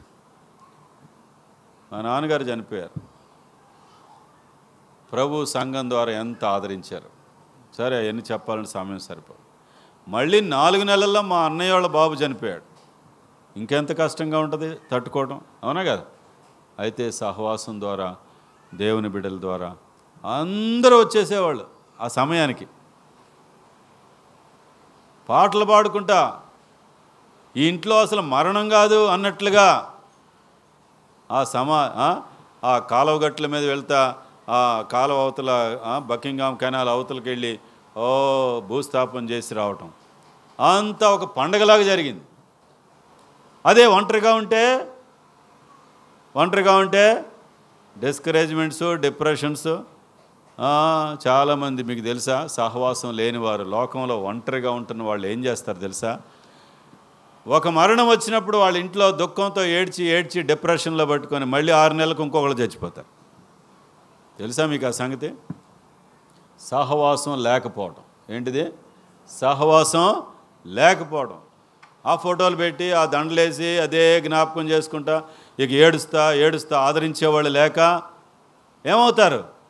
[1.93, 2.99] మా నాన్నగారు చనిపోయారు.
[5.11, 7.09] ప్రభు సంఘం ద్వారా ఎంత ఆదరించారు.
[7.77, 9.33] సరే అవన్నీ చెప్పాలని సమయం సరిపో
[10.07, 12.63] మళ్ళీ నాలుగు నెలల్లో మా అన్నయ్య వాళ్ళ బాబు చనిపోయాడు.
[13.59, 16.05] ఇంకెంత కష్టంగా ఉంటుంది తట్టుకోవడం అవునా కదా?
[16.79, 18.15] అయితే సహవాసం ద్వారా
[18.75, 19.77] దేవుని బిడ్డల ద్వారా
[20.23, 21.65] అందరూ వచ్చేసేవాళ్ళు
[21.99, 22.65] ఆ సమయానికి
[25.29, 26.19] పాటలు పాడుకుంటా
[27.55, 29.67] ఈ ఇంట్లో అసలు మరణం కాదు అన్నట్లుగా
[31.29, 32.09] ఆ సమా ఆ?
[32.89, 33.99] కాలువ గట్ల మీద వెళ్తా
[34.49, 34.59] ఆ
[34.91, 35.51] కాలువ అవతల
[36.07, 37.53] బకింగ్హామ్ కెనాల్ అవతలకి వెళ్ళి
[37.95, 38.07] ఓ
[38.67, 39.89] భూస్థాపన చేసి రావటం
[40.59, 42.23] అంతా ఒక పండగలాగా జరిగింది
[43.65, 44.63] అదే ఒంటరిగా ఉంటే
[46.35, 47.05] ఒంటరిగా ఉంటే
[47.95, 49.69] డిస్కరేజ్మెంట్స్ డిప్రెషన్స్
[51.27, 52.47] చాలామంది మీకు తెలుసా?
[52.47, 56.19] సహవాసం లేనివారు లోకంలో ఒంటరిగా ఉంటున్న వాళ్ళు ఏం చేస్తారు తెలుసా?
[57.47, 63.07] ఒక మరణం వచ్చినప్పుడు వాళ్ళ ఇంట్లో దుఃఖంతో ఏడ్చి ఏడ్చి డిప్రెషన్లో పట్టుకొని మళ్ళీ ఆరు నెలలకు ఇంకొకళ్ళు చచ్చిపోతారు.
[64.39, 65.33] తెలుసా మీకు ఆ సంగతి?
[66.59, 68.35] సహవాసం లేకపోవడం.
[68.35, 68.73] ఏంటిది?
[69.29, 70.21] సహవాసం
[70.65, 71.39] లేకపోవడం.
[72.05, 75.23] ఆ ఫోటోలు పెట్టి ఆ దండలేసి అదే జ్ఞాపకం చేసుకుంటా
[75.59, 78.01] ఇక ఏడుస్తా ఏడుస్తా ఆదరించేవాళ్ళు లేక
[78.85, 79.60] ఏమవుతారు?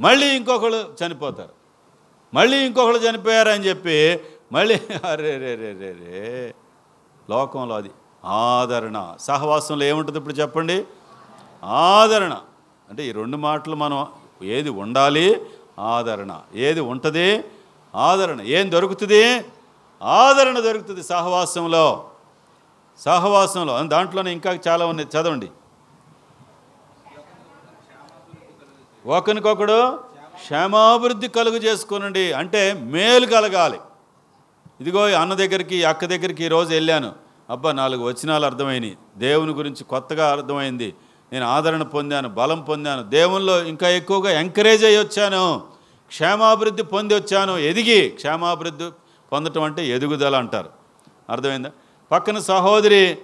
[0.00, 1.52] మళ్ళీ ఇంకొకళ్ళు చనిపోతారు.
[2.34, 4.20] మళ్ళీ ఇంకొకళ్ళు చనిపోయారని చెప్పి
[4.52, 4.74] మళ్ళీ
[5.12, 6.54] అరే రే రే రే రే.
[7.30, 7.90] లోకంలో అది
[8.24, 9.14] ఆదరణ.
[9.20, 10.84] సహవాసంలో ఏముంటుంది ఇప్పుడు చెప్పండి?
[11.64, 12.40] ఆదరణ.
[12.90, 14.06] అంటే ఈ రెండు మాటలు మనం
[14.42, 15.46] ఏది ఉండాలి?
[15.78, 16.40] ఆదరణ.
[16.54, 17.44] ఏది ఉంటుంది?
[17.94, 18.40] ఆదరణ.
[18.40, 19.44] ఏం దొరుకుతుంది?
[20.02, 22.10] ఆదరణ దొరుకుతుంది సహవాసంలో.
[22.98, 23.82] సహవాసంలో.
[23.82, 25.08] దాంట్లోనే ఇంకా చాలా ఉన్నాయి.
[25.08, 25.50] చదవండి.
[29.06, 29.90] ఒకరికొకడు
[30.34, 32.32] క్షేమాభివృద్ధి కలుగు చేసుకునండి.
[32.32, 33.78] అంటే మేలు కలగాలి.
[34.80, 37.12] ఇదిగో అన్న దగ్గరికి అక్క దగ్గరికి ఈరోజు వెళ్ళాను.
[37.50, 40.94] అబ్బా నాలుగు వచనాలు అర్థమైనవి దేవుని గురించి కొత్తగా అర్థమైంది.
[41.32, 43.02] నేను ఆదరణ పొందాను బలం పొందాను.
[43.02, 45.62] దేవుల్లో ఇంకా ఎక్కువగా ఎంకరేజ్ అయ్యి వచ్చాను.
[46.08, 47.58] క్షేమాభివృద్ధి పొంది వచ్చాను.
[47.58, 48.90] ఎదిగి క్షేమాభివృద్ధి
[49.32, 50.70] పొందటం అంటే ఎదుగుదల అంటారు.
[51.30, 51.70] అర్థమైందా?
[52.12, 53.18] పక్కన సహోదరి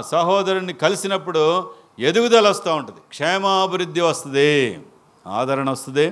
[0.00, 3.00] సహోదరుని కలిసినప్పుడు ఎదుగుదల వస్తూ ఉంటుంది.
[3.08, 4.80] క్షేమాభివృద్ధి వస్తుంది.
[5.28, 6.10] ఆదరణ వస్తుంది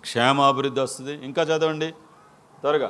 [0.00, 1.24] క్షేమాభివృద్ధి వస్తుంది.
[1.24, 1.92] ఇంకా చదవండి.
[2.60, 2.88] త్వరగా.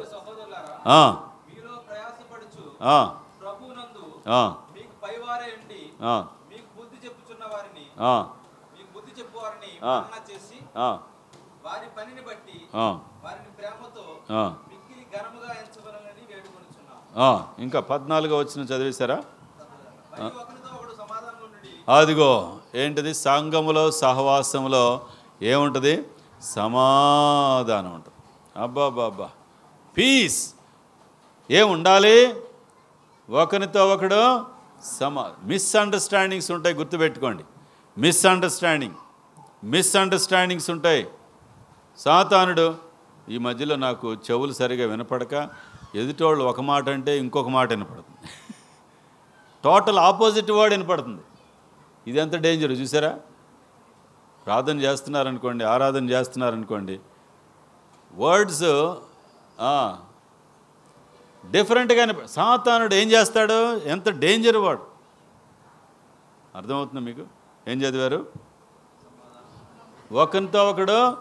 [17.58, 19.22] ఇంకా పద్నాలుగో వచ్చిన చదివేశారా?
[21.88, 23.14] అదిగో ఏంటిది?
[23.14, 25.06] సంఘములో సహవాసంలో
[25.42, 26.04] ఏముంటుంది?
[26.42, 28.16] సమాధానం ఉంటుంది
[28.62, 29.30] అబ్బా బాబా
[29.98, 30.54] పీస్
[31.50, 32.34] ఏం ఉండాలి
[33.30, 34.46] ఒకరితో ఒకడు
[34.84, 37.44] సమా మిస్అండర్స్టాండింగ్స్ ఉంటాయి గుర్తుపెట్టుకోండి.
[37.98, 38.94] మిస్అండర్స్టాండింగ్
[39.64, 41.08] మిస్అండర్స్టాండింగ్స్ ఉంటాయి.
[41.98, 42.74] సాతానుడు
[43.28, 45.48] ఈ మధ్యలో నాకు చెవులు సరిగా వినపడక
[45.94, 48.30] ఎదుటోళ్ళు ఒక మాట అంటే ఇంకొక మాట వినపడుతుంది.
[49.64, 51.22] టోటల్ ఆపోజిట్ వర్డ్ వినపడుతుంది.
[52.06, 53.18] ఇది డేంజర్ చూసారా?
[54.46, 57.00] ప్రార్థన చేస్తున్నారనుకోండి ఆరాధన చేస్తున్నారనుకోండి
[58.14, 58.94] వర్డ్స్
[61.50, 63.76] డిఫరెంట్గా సాతానుడు ఏం చేస్తాడు?
[63.76, 64.82] ఎంత డేంజర్ వాడు.
[66.54, 67.22] అర్థమవుతుంది మీకు?
[67.68, 68.26] ఏం చదివారు?
[70.12, 71.16] ఒకరితో ఒకడు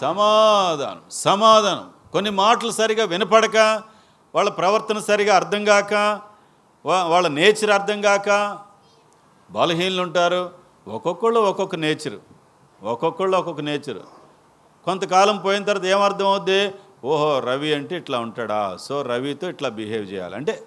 [0.00, 1.90] సమాధానం సమాధానం.
[2.12, 3.82] కొన్ని మాటలు సరిగా వినపడక
[4.34, 6.20] వాళ్ళ ప్రవర్తన సరిగా అర్థం కాక
[6.86, 8.58] వా- వాళ్ళ నేచర్ అర్థం కాక
[9.50, 10.50] బలహీనలు ఉంటారు.
[10.88, 12.35] ఒక్కొక్కళ్ళు ఒక్కొక్క నేచరు.
[12.82, 14.02] ఒక్కొక్కళ్ళు ఒక్కొక్క నేచరు.
[14.84, 18.76] కొంతకాలం పోయిన తర్వాత ఏమర్థం అవుద్ది ఓహో రవి అంటే ఇట్లా ఉంటాడా?
[18.76, 20.34] సో రవితో ఇట్లా బిహేవ్ చేయాలి.
[20.34, 20.66] అంటే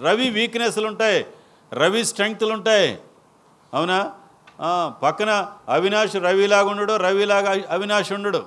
[0.00, 1.26] రవి వీక్నెస్లు ఉంటాయి
[1.72, 3.00] రవి స్ట్రెంగ్త్లు ఉంటాయి.
[3.74, 4.12] అవునా?
[5.02, 8.46] పక్కన అవినాష్ రవిలాగా ఉండడు రవిలాగా అవి- అవినాష్ ఉండడు.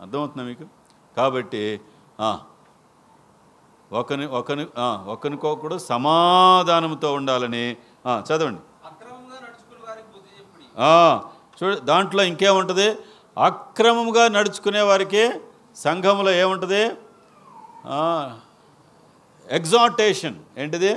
[0.00, 0.64] అర్థమవుతుందా మీకు?
[1.16, 1.80] కాబట్టి
[3.92, 4.66] ఒకని ఒకని
[5.06, 7.76] ఒకరికొకడు సమాధానంతో ఉండాలని
[8.20, 8.60] చదవండి.
[11.60, 12.96] చూడు దాంట్లో ఇంకేముంటుంది?
[13.44, 15.30] అక్రమంగా నడుచుకునే వారికి
[15.76, 16.82] సంఘంలో ఏముంటుంది?
[19.50, 20.92] ఎగ్జాటేషన్ ఏంటిది?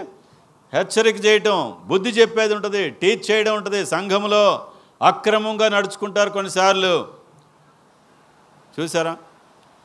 [0.74, 1.82] హెచ్చరిక చేయటం.
[1.86, 2.90] బుద్ధి చెప్పేది ఉంటుంది.
[2.90, 3.86] టీచ్ చేయడం ఉంటుంది.
[3.86, 4.68] సంఘంలో
[5.02, 7.08] అక్రమంగా నడుచుకుంటారు కొన్నిసార్లు.
[8.80, 9.18] చూసారా?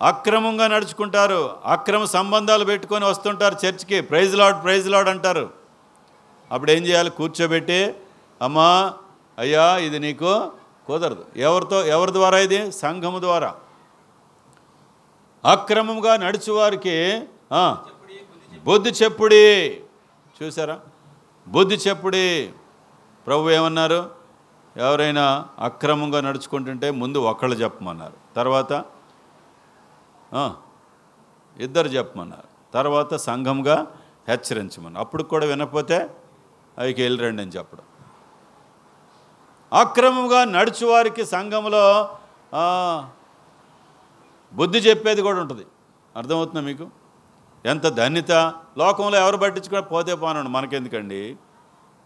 [0.02, 1.56] అక్రమంగా నడుచుకుంటారు.
[1.64, 4.00] అక్రమ సంబంధాలు పెట్టుకొని వస్తుంటారు చర్చికి.
[4.00, 5.50] ప్రైజ్ లాడ్ ప్రైజ్ లాడ్ అంటారు.
[6.52, 7.10] అప్పుడు ఏం చేయాలి?
[7.10, 7.94] కూర్చోబెట్టి
[8.42, 8.92] అమ్మా
[9.38, 10.52] అయ్యా ఇది నీకు
[10.88, 11.24] కుదరదు.
[11.36, 12.72] ఎవరితో ఎవరి ద్వారా ఇది?
[12.72, 13.54] సంఘము ద్వారా.
[15.44, 17.22] అక్రమంగా నడుచువారికి
[18.64, 19.80] బుద్ధి చెప్పుడి.
[20.38, 20.80] చూసారా
[21.48, 22.52] బుద్ధి చెప్పుడి.
[23.26, 24.10] ప్రభు ఏమన్నారు?
[24.76, 28.16] ఎవరైనా అక్రమంగా నడుచుకుంటుంటే ముందు ఒకళ్ళు చెప్పమన్నారు.
[28.36, 28.84] తర్వాత
[31.60, 32.48] ఇద్దరు చెప్పమన్నారు.
[32.74, 33.86] తర్వాత సంఘంగా
[34.28, 35.04] హెచ్చరించమన్నారు.
[35.04, 36.10] అప్పుడు కూడా వినకపోతే
[36.78, 37.84] అవికి వెళ్ళిరండి అని చెప్పడం.
[39.72, 41.82] అక్రమంగా నడుచువారికి సంఘంలో
[44.52, 45.64] బుద్ధి చెప్పేది కూడా ఉంటుంది.
[46.16, 46.86] అర్థమవుతుందా మీకు?
[47.66, 48.32] ఎంత ధన్యత.
[48.78, 51.22] లోకంలో ఎవరు పట్టించుకుని పోతే పోనండి మనకెందుకండి?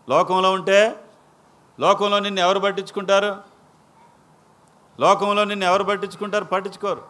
[0.08, 0.80] లోకంలో ఉంటే
[1.80, 3.30] లోకంలో నిన్ను ఎవరు పట్టించుకుంటారు?
[5.00, 6.44] లోకంలో నిన్ను ఎవరు పట్టించుకుంటారు?
[6.44, 7.02] పట్టించుకోరు.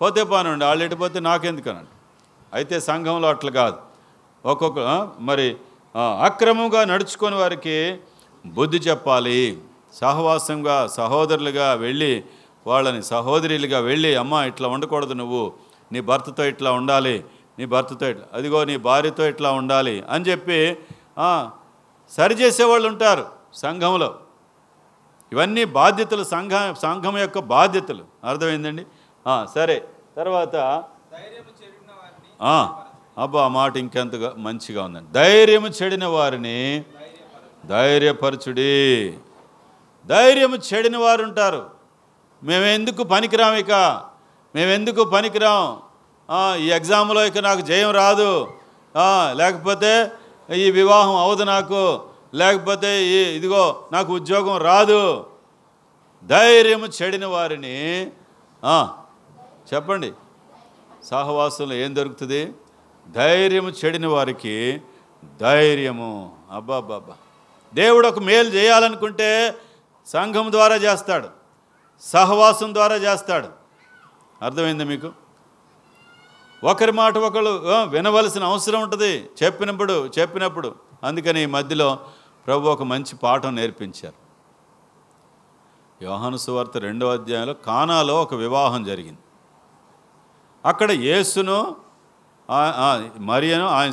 [0.00, 1.92] పోతే పోనండి వాళ్ళు ఎటుపోతే నాకెందుకనండి?
[2.52, 3.78] అయితే సంఘంలో అట్లా కాదు.
[4.44, 4.78] ఒక్కొక్క
[5.28, 5.46] మరి
[6.24, 7.98] అక్రమంగా నడుచుకొని వారికి
[8.46, 9.62] బుద్ధి చెప్పాలి.
[9.96, 12.24] సహవాసంగా సహోదరులుగా వెళ్ళి
[12.66, 15.52] వాళ్ళని సహోదరులుగా వెళ్ళి అమ్మ ఇట్లా ఉండకూడదు నువ్వు.
[15.92, 17.24] నీ భర్తతో ఇట్లా ఉండాలి.
[17.58, 20.04] నీ భర్తతో ఇట్లా అదిగో నీ భార్యతో ఇట్లా ఉండాలి.
[20.10, 20.76] అని చెప్పి
[22.10, 24.18] సరిచేసేవాళ్ళు ఉంటారు సంఘంలో.
[25.32, 28.04] ఇవన్నీ బాధ్యతలు సంఘ సంఘం యొక్క బాధ్యతలు.
[28.24, 28.86] అర్థమైందండి?
[29.54, 29.88] సరే.
[30.16, 30.56] తర్వాత
[33.18, 35.12] అబ్బా ఆ మాట ఇంకెంతగా మంచిగా ఉందండి.
[35.12, 36.84] ధైర్యము చెడిన వారిని
[37.66, 39.14] ధైర్యపరచుడి.
[40.06, 41.70] ధైర్యము చెడిన వారు ఉంటారు.
[42.42, 43.72] మేమెందుకు పనికిరాం ఇక?
[44.54, 45.78] మేమెందుకు పనికిరాం?
[46.56, 48.48] ఈ ఎగ్జామ్లో ఇక నాకు జయం రాదు.
[49.32, 50.12] లేకపోతే
[50.54, 52.00] ఈ వివాహం అవదు నాకు.
[52.34, 55.26] లేకపోతే ఈ ఇదిగో నాకు ఉద్యోగం రాదు.
[56.24, 58.10] ధైర్యము చెడిన వారిని
[59.74, 60.12] చెప్పండి.
[61.04, 62.52] సహవాసంలో ఏం దొరుకుతుంది?
[63.10, 64.80] ధైర్యము చెడిన వారికి
[65.40, 66.36] ధైర్యము.
[66.52, 67.14] అబ్బాబ్బాబ్బా.
[67.74, 69.54] దేవుడు ఒక మేలు చేయాలనుకుంటే
[70.06, 71.28] సంఘం ద్వారా చేస్తాడు
[72.00, 73.48] సహవాసం ద్వారా చేస్తాడు.
[74.44, 75.10] అర్థమైంది మీకు?
[76.64, 77.52] ఒకరి మాట ఒకరు
[77.94, 79.10] వినవలసిన అవసరం ఉంటుంది
[79.42, 80.68] చెప్పినప్పుడు చెప్పినప్పుడు.
[81.04, 81.88] అందుకని ఈ మధ్యలో
[82.46, 84.18] ప్రభు ఒక మంచి పాఠం నేర్పించారు.
[86.04, 89.22] యోహాను సువార్త రెండో అధ్యాయంలో కానాలో ఒక వివాహం జరిగింది.
[90.64, 91.58] అక్కడ యేసును
[93.30, 93.92] మరియను ఆయన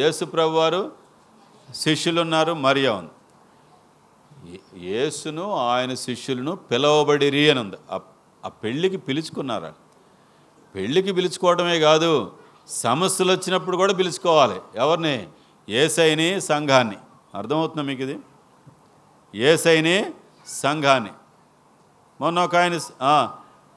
[0.00, 0.82] యేసు ప్రభు వారు
[1.74, 3.14] శిష్యులు ఉన్నారు మరియ ఉంది.
[4.76, 9.72] యేసును ఆయన శిష్యులను పిలవబడిరి అని ఉంది ఆ- పెళ్ళికి పిలుచుకున్నారా?
[10.74, 12.32] పెళ్ళికి పిలుచుకోవడమే కాదు
[12.68, 14.60] సమస్యలు వచ్చినప్పుడు కూడా పిలుచుకోవాలి.
[14.74, 15.28] ఎవరిని?
[15.68, 16.96] ఏసైని సంఘాన్ని.
[17.34, 18.18] అర్థమవుతుందా మీకు ఇది
[19.34, 20.10] ఏసైని
[20.46, 21.10] సంఘాన్ని.
[22.20, 22.78] మొన్న ఒక ఆయన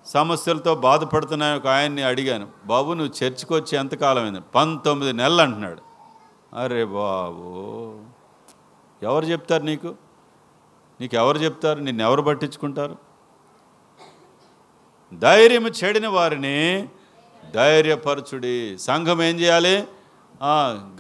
[0.06, 2.48] సమస్యలతో బాధపడుతున్న ఒక ఆయన్ని అడిగాను.
[2.66, 5.82] బాబు నువ్వు చర్చికి వచ్చి ఎంతకాలం అయింది పంతొమ్మిది నెలలు అంటున్నాడు.
[6.56, 7.98] అరే బాబు
[9.04, 9.96] ఎవరు చెప్తారు నీకు?
[11.02, 11.80] నీకు ఎవరు చెప్తారు?
[11.80, 12.98] నిన్ను ఎవరు పట్టించుకుంటారు?
[15.14, 16.90] ధైర్యం చెడిన వారిని
[17.54, 18.78] ధైర్యపరచుడి.
[18.80, 19.88] సంఘం ఏం చేయాలి?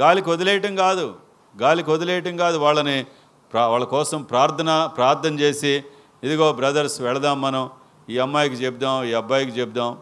[0.01, 1.15] గాలికి వదిలేయటం కాదు.
[1.61, 2.57] గాలికి వదిలేయటం కాదు.
[2.57, 3.05] వాళ్ళని
[3.51, 5.83] ప్రా వాళ్ళ కోసం ప్రార్థన ప్రార్థన చేసి
[6.23, 7.69] ఇదిగో బ్రదర్స్ వెళదాం మనం.
[8.09, 9.97] ఈ అమ్మాయికి చెప్దాం ఈ అబ్బాయికి చెప్దాం.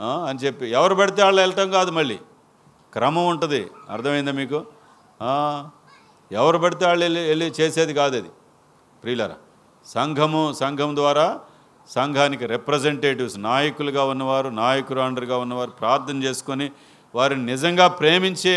[0.00, 0.66] అని చెప్పి.
[0.66, 2.18] ఎవరు పడితే వాళ్ళు వెళ్ళటం కాదు మళ్ళీ.
[2.92, 3.70] క్రమం ఉంటుంది.
[3.90, 4.64] అర్థమైందా మీకు?
[6.32, 8.28] ఎవరు పడితే వాళ్ళు వెళ్ళి వెళ్ళి చేసేది కాదు అది.
[9.02, 9.36] ప్రియులరా
[9.86, 11.26] సంఘము సంఘం ద్వారా
[11.88, 16.66] సంఘానికి రిప్రజెంటేటివ్స్ నాయకులుగా ఉన్నవారు నాయకురాండ్రుగా ఉన్నవారు ప్రార్థన చేసుకొని
[17.14, 18.54] వారిని నిజంగా ప్రేమించి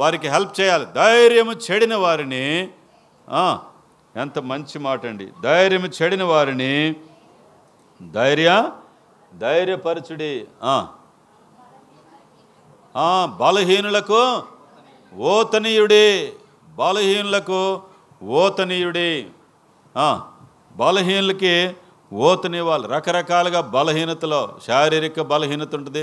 [0.00, 0.86] వారికి హెల్ప్ చేయాలి.
[1.00, 2.44] ధైర్యము చెడిన వారిని
[4.14, 5.26] ఎంత మంచి మాట అండి.
[5.48, 6.74] ధైర్యము చెడిన వారిని
[8.00, 8.50] ధైర్య
[9.32, 10.32] ధైర్యపరచుడి
[13.42, 14.22] బలహీనులకు
[15.34, 16.06] ఓతనీయుడి
[16.80, 17.60] బలహీనులకు
[18.40, 19.10] ఓతనీయుడి.
[20.80, 21.54] బలహీనులకి
[22.12, 26.02] ఓతనివ్వాలి రకరకాలుగా బలహీనతలో శారీరక బలహీనత ఉంటుంది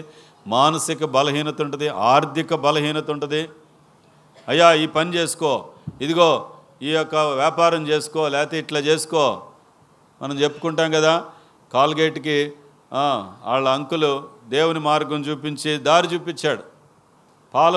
[0.56, 3.42] మానసిక బలహీనత ఉంటుంది ఆర్థిక బలహీనత ఉంటుంది.
[4.52, 5.52] అయ్యా ఈ పని చేసుకో.
[6.04, 6.30] ఇదిగో
[6.88, 9.24] ఈ యొక్క వ్యాపారం చేసుకో లేకపోతే ఇట్లా చేసుకో.
[10.22, 11.14] మనం చెప్పుకుంటాం కదా
[11.74, 12.38] కాల్గేట్కి
[13.50, 14.12] వాళ్ళ అంకులు
[14.56, 16.64] దేవుని మార్గం చూపించి దారి చూపించాడు.
[17.54, 17.76] పాల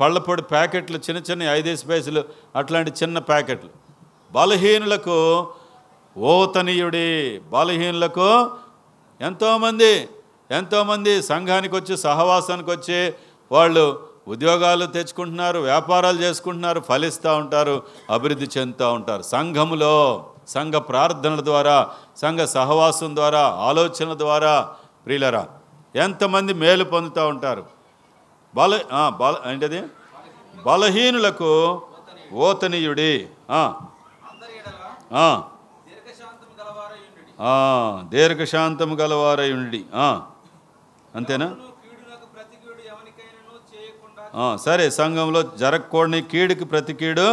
[0.00, 2.22] పళ్ళపొడి ప్యాకెట్లు చిన్న చిన్న ఐదేసి పైసలు
[2.58, 3.70] అట్లాంటి చిన్న ప్యాకెట్లు.
[4.32, 5.18] బలహీనులకు
[6.16, 7.08] ఓతనీయుడి
[7.50, 8.30] బలహీనులకు
[9.20, 9.92] ఎంతోమంది
[10.50, 12.98] ఎంతోమంది సంఘానికి వచ్చి సహవాసానికి వచ్చి
[13.50, 13.84] వాళ్ళు
[14.26, 17.74] ఉద్యోగాలు తెచ్చుకుంటున్నారు వ్యాపారాలు చేసుకుంటున్నారు ఫలిస్తూ ఉంటారు
[18.10, 19.22] అభివృద్ధి చెందుతూ ఉంటారు.
[19.32, 19.94] సంఘములో
[20.48, 21.76] సంఘ ప్రార్థనల ద్వారా
[22.16, 24.54] సంఘ సహవాసం ద్వారా ఆలోచనల ద్వారా
[25.06, 25.42] ప్రియులరా
[25.94, 27.62] ఎంతమంది మేలు పొందుతూ ఉంటారు?
[28.54, 28.72] బల
[29.20, 29.80] బల ఏంటది?
[30.64, 31.50] బలహీనులకు
[32.40, 33.12] ఓతనీయుడి
[33.50, 33.62] ఆ,
[34.30, 35.01] అందరి ఎడల ఆ, దీర్ఘశాంతం గలవారై ఉండుడి ఆ,
[38.08, 39.80] దీర్ఘశాంతము గలవారై ఉండి
[41.14, 41.48] అంతేనా?
[44.56, 47.26] సరే సంఘంలో జరగకూడని కీడుకి ప్రతి కీడు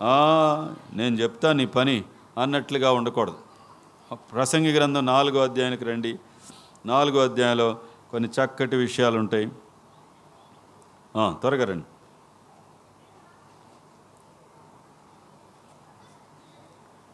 [0.00, 0.14] "ఆ,
[0.92, 1.96] నేను చెప్తా నీ పని
[2.38, 3.38] అన్నట్లుగా ఉండకూడదు.
[4.32, 6.12] ప్రసంగి గ్రంథం నాలుగో అధ్యాయానికి రండి.
[6.86, 7.68] నాలుగో అధ్యాయంలో
[8.10, 9.46] కొన్ని చక్కటి విషయాలు ఉంటాయి
[11.40, 11.86] త్వరగా రండి.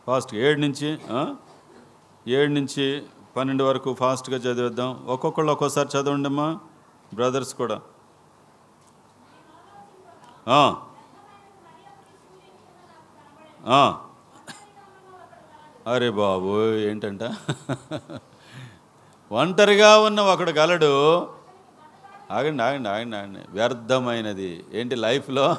[0.06, 0.88] ఫాస్ట్ ఏడు నుంచి
[2.28, 3.02] ఏడు నుంచి
[3.36, 5.04] పన్నెండు వరకు ఫాస్ట్గా చదివేద్దాం.
[5.06, 6.58] ఒక్కొక్కళ్ళు ఒక్కోసారి చదవండి అమ్మా
[7.14, 7.80] బ్రదర్స్ కూడా.
[15.86, 17.22] అరే బాబు ఏంటంట?
[19.32, 20.92] ఒంటరిగా ఉన్న ఒకడు గలడు.
[22.30, 23.38] ఆగండి ఆగండి ఆగండి ఆగండి.
[23.50, 24.64] వ్యర్థమైనది.
[24.72, 25.56] ఏంటి లైఫ్లో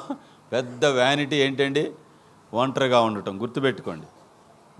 [0.52, 1.92] పెద్ద వ్యానిటీ ఏంటండి?
[2.54, 3.40] ఒంటరిగా ఉండటం.
[3.42, 4.06] గుర్తుపెట్టుకోండి.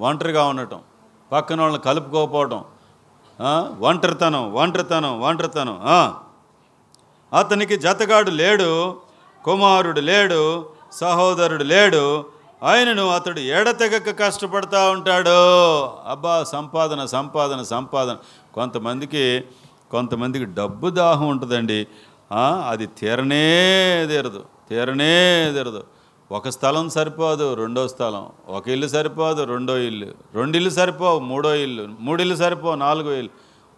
[0.00, 0.80] ఒంటరిగా ఉండటం
[1.32, 2.64] పక్కన వాళ్ళని కలుపుకోకపోవటం
[3.80, 5.78] ఒంటరితనం ఒంటరితనం ఒంటరితనం
[7.38, 8.96] అతనికి జతగాడు లేడు
[9.44, 12.24] కుమారుడు లేడు సహోదరుడు లేడు
[12.62, 15.38] ఆయనను అతడు ఎడతెగక కష్టపడతా ఉంటాడు.
[16.10, 18.16] అబ్బా సంపాదన సంపాదన సంపాదన.
[18.54, 19.44] కొంతమందికి
[19.90, 21.86] కొంతమందికి డబ్బు దాహం ఉంటుందండి.
[22.68, 23.44] అది తీరనే
[24.08, 25.84] తీరదు తీరనే తీరదు.
[26.32, 28.28] ఒక స్థలం సరిపోదు రెండో స్థలం.
[28.48, 30.06] ఒక ఇల్లు సరిపోదు రెండో ఇల్లు.
[30.34, 31.88] రెండు ఇల్లు సరిపోవు మూడో ఇల్లు.
[32.00, 33.30] మూడు ఇల్లు సరిపోవు నాలుగో ఇల్లు.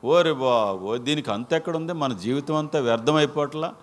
[0.06, 1.92] ఓరి బాబో దీనికి అంత ఎక్కడుంది?
[1.92, 3.74] మన జీవితం అంతా వ్యర్థమైపోట్లా?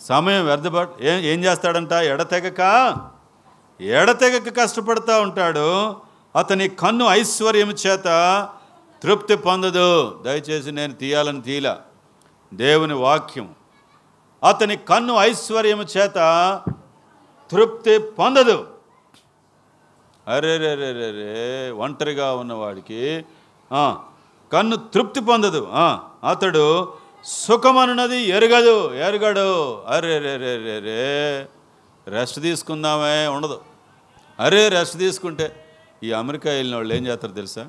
[0.00, 1.92] సమయం వ్యర్థపడ ఏం ఏం చేస్తాడంట?
[1.92, 2.94] ఎడతెగక?
[3.80, 5.96] ఎడతెగక కష్టపడుతూ ఉంటాడు.
[6.36, 8.48] అతని కన్ను ఐశ్వర్యం చేత
[9.02, 10.20] తృప్తి పొందదు.
[10.24, 11.78] దయచేసి నేను తీయాలని తీయలా.
[12.54, 13.54] దేవుని వాక్యం.
[14.48, 16.18] అతని కన్ను ఐశ్వర్యం చేత
[17.50, 18.56] తృప్తి పొందదు.
[20.26, 21.30] అరే రే రే రే రే
[21.84, 23.00] ఒంటరిగా ఉన్నవాడికి
[24.52, 25.60] కన్ను తృప్తి పొందదు.
[26.30, 26.64] అతడు అతడు
[27.38, 29.48] సుఖమనున్నది ఎరగదు ఎరగడు.
[29.94, 31.02] అరే రే రే రే రే
[32.06, 33.58] రెస్ట్ తీసుకుందామే ఉండదు.
[34.38, 35.46] అరే రెస్ట్ తీసుకుంటే
[36.06, 37.64] ఈ అమెరికా వెళ్ళిన వాళ్ళు ఏం చేస్తారు తెలుసా?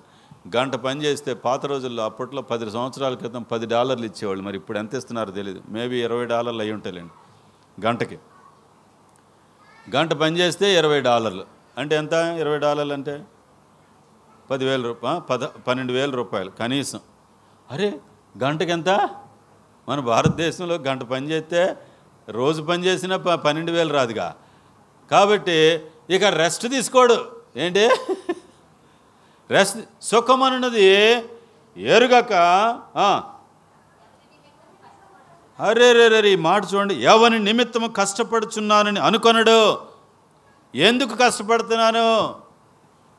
[0.56, 4.44] గంట పని చేస్తే పాత రోజుల్లో అప్పట్లో పది సంవత్సరాల క్రితం పది డాలర్లు ఇచ్చేవాళ్ళు.
[4.48, 7.13] మరి ఇప్పుడు ఎంత ఇస్తున్నారో తెలియదు మేబీ ఇరవై డాలర్లు అయి ఉంటాయిలేండి
[7.88, 8.17] గంటకి.
[9.96, 11.46] గంట పని చేస్తే ఇరవై డాలర్లు.
[11.78, 12.13] అంటే ఎంత?
[12.13, 13.22] ఇరవై డాలర్లు అంటే?
[14.52, 17.00] పదివేల రూపాయ పద పన్నెండు వేల రూపాయలు కనీసం.
[17.72, 18.00] అరే
[18.44, 18.89] గంటకి ఎంత?
[19.89, 21.76] మన భారతదేశంలో గంట పని చేస్తే
[22.30, 24.36] రోజు పని చేసినా ప పన్నెండు వేలు రాదుగా.
[25.12, 27.32] కాబట్టి ఇక రెస్ట్ తీసుకోడు.
[27.58, 27.89] ఏంటి?
[29.50, 30.86] రెస్ట్ సుఖం అన్నది
[31.78, 32.34] ఎరుగక
[35.62, 36.95] అరే రే రే ఈ మాట చూడండి.
[36.95, 39.58] ఎవరి నిమిత్తము కష్టపడుచున్నానని అనుకొనడు.
[40.76, 42.06] ఎందుకు కష్టపడుతున్నాను?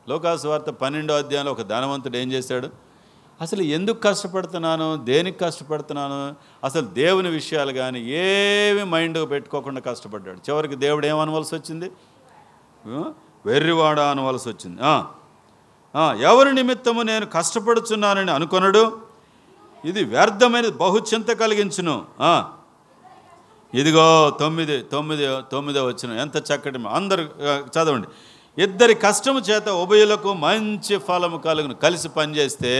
[0.09, 2.69] లోకాసు వార్త పన్నెండో అధ్యాయంలో ఒక ధనవంతుడు ఏం చేశాడు?
[3.41, 4.87] అసలు ఎందుకు కష్టపడుతున్నాను?
[5.03, 6.35] దేనికి కష్టపడుతున్నాను?
[6.63, 10.37] అసలు దేవుని విషయాలు కానీ ఏమి మైండ్ పెట్టుకోకుండా కష్టపడ్డాడు.
[10.37, 11.91] చివరికి దేవుడు ఏమనవలసి వచ్చింది?
[13.45, 14.81] వెర్రివాడ అనవలసి వచ్చింది.
[16.23, 19.12] ఎవరి నిమిత్తము నేను కష్టపడుచున్నానని అనుకొనడు?
[19.89, 21.95] ఇది వ్యర్థమైన బహుచింత కలిగించును.
[23.73, 24.05] ఇదిగో
[24.41, 27.23] తొమ్మిది తొమ్మిది తొమ్మిదో వచ్చిన ఎంత చక్కటి అందరు
[27.73, 28.07] చదవండి.
[28.57, 31.75] ఇద్దరి కష్టము చేత ఉభయులకు మంచి ఫలము కలుగును.
[31.83, 32.73] కలిసి పనిచేస్తే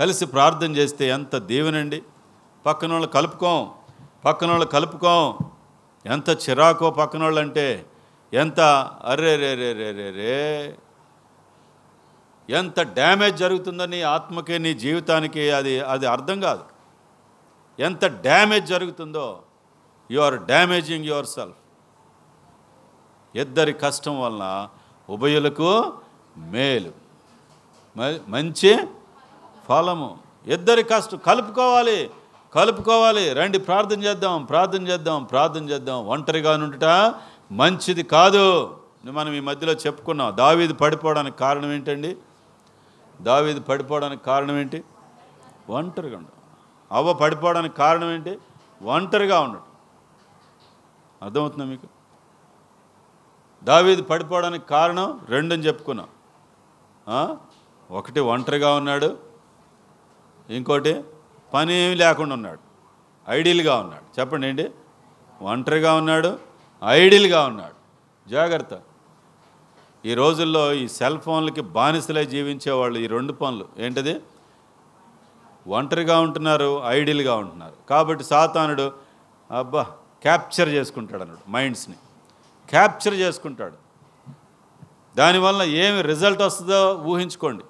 [0.00, 1.98] కలిసి ప్రార్థన చేస్తే ఎంత దీవెనండి.
[2.66, 3.60] పక్కన వాళ్ళు కలుపుకోం
[4.24, 5.22] పక్కన వాళ్ళు కలుపుకోం.
[6.14, 7.66] ఎంత చిరాకో పక్కన వాళ్ళు అంటే
[8.32, 8.60] ఎంత
[9.10, 10.36] అరే రే రే రే రే రే
[12.50, 16.64] ఎంత డ్యామేజ్ జరుగుతుందో నీ ఆత్మకి నీ జీవితానికి అది అది అర్థం కాదు.
[17.80, 19.42] ఎంత డ్యామేజ్ జరుగుతుందో
[20.10, 21.56] you are damaging your self
[23.36, 24.68] ఇద్దరి కష్టం వలన
[25.10, 25.92] ఉభయులకు
[26.36, 26.92] మేలు.
[27.96, 28.78] మ- మంచి
[29.68, 30.18] ఫలము.
[30.46, 32.10] ఇద్దరి కష్టం కలుపుకోవాలి
[32.54, 33.32] కలుపుకోవాలి.
[33.32, 36.06] రండి ప్రార్థన చేద్దాం ప్రార్థన చేద్దాం ప్రార్థన చేద్దాం.
[36.06, 37.14] ఒంటరిగా నుండుట
[37.52, 38.76] మంచిది కాదు.
[39.04, 42.16] మనం ఈ మధ్యలో చెప్పుకున్నాం దావీది పడిపోవడానికి కారణం ఏంటండి?
[43.20, 44.84] దావీది పడిపోవడానికి కారణం ఏంటి?
[45.70, 46.32] ఒంటరిగా ఉండడం
[46.92, 48.38] అవ్వ పడిపోవడానికి కారణం ఏంటి?
[48.82, 49.62] ఒంటరిగా ఉండడం
[51.22, 51.86] అర్థమవుతుందా మీకు?
[53.64, 56.08] దావీది పడిపోవడానికి కారణం రెండని చెప్పుకున్నాం.
[57.90, 59.18] ఒకటి ఒంటరిగా ఉన్నాడు.
[60.50, 61.04] ఇంకోటి
[61.54, 62.58] పని ఏమీ లేకుండా ఉన్నాడు.
[63.30, 64.20] ఐడియల్గా ఉన్నాడు.
[64.20, 64.70] చెప్పండి ఏంటి?
[65.42, 66.38] ఒంటరిగా ఉన్నాడు
[66.84, 67.74] ఐడియల్గా ఉన్నాడు.
[68.28, 68.74] జాగ్రత్త.
[70.06, 74.20] ఈ రోజుల్లో ఈ సెల్ ఫోన్లకి బానిసలే జీవించేవాళ్ళు ఈ రెండు పనులు ఏంటది?
[75.68, 77.72] ఒంటరిగా ఉంటున్నారు ఐడియల్గా ఉంటున్నారు.
[77.90, 78.92] కాబట్టి సాతానుడు
[79.50, 79.82] అబ్బా
[80.22, 81.96] క్యాప్చర్ చేసుకుంటాడు అన్నాడు మైండ్స్ని.
[82.68, 83.76] క్యాప్చర్ చేసుకుంటాడు.
[85.16, 87.64] దానివల్ల ఏమి రిజల్ట్ వస్తుందో ఊహించుకోండి.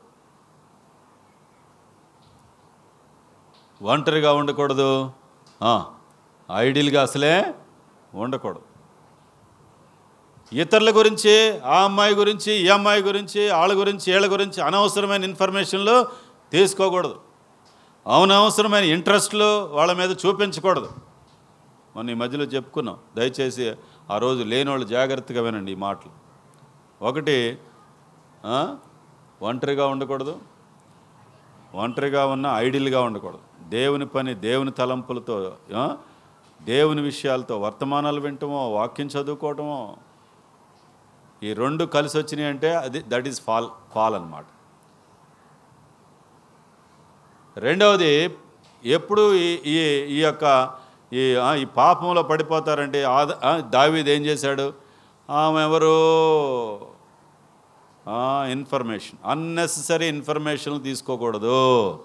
[3.82, 5.12] ఒంటరిగా ఉండకూడదు.
[6.52, 7.54] ఐడియల్గా అసలే
[8.14, 8.65] ఉండకూడదు.
[10.52, 16.06] ఇతరుల గురించి ఆ అమ్మాయి గురించి ఈ అమ్మాయి గురించి వాళ్ళ గురించి వీళ్ళ గురించి అనవసరమైన ఇన్ఫర్మేషన్లు
[16.52, 17.20] తీసుకోకూడదు.
[18.06, 20.90] అవునవసరమైన ఇంట్రెస్ట్లు వాళ్ళ మీద చూపించకూడదు.
[21.96, 22.96] మొన్న ఈ మధ్యలో చెప్పుకున్నాం.
[23.16, 23.72] దయచేసి
[24.10, 26.12] ఆ రోజు లేని వాళ్ళు జాగ్రత్తగా వినండి ఈ మాటలు.
[27.04, 27.58] ఒకటి
[29.42, 30.38] ఒంటరిగా ఉండకూడదు.
[31.74, 33.68] ఒంటరిగా ఉన్న ఐడిల్గా ఉండకూడదు.
[33.68, 35.52] దేవుని పని దేవుని తలంపులతో
[36.62, 39.96] దేవుని విషయాలతో వర్తమానాలు వింటమో వాక్యం చదువుకోవటమో
[41.42, 44.44] ఈ రెండు కలిసి వచ్చినాయి అంటే అది దట్ ఈస్ ఫాల్ ఫాల్ అన్నమాట.
[47.56, 48.36] రెండవది
[48.84, 50.70] ఎప్పుడు ఈ ఈ ఈ యొక్క
[51.12, 53.58] ఈ ఈ పాపంలో పడిపోతారంటే ఆద- ఆ,
[54.08, 54.72] ఏం చేశాడు?
[55.30, 55.92] ఆమె ఎవరు
[58.52, 61.98] ఇన్ఫర్మేషన్ అన్నెసరీ ఇన్ఫర్మేషన్ తీసుకోకూడదు.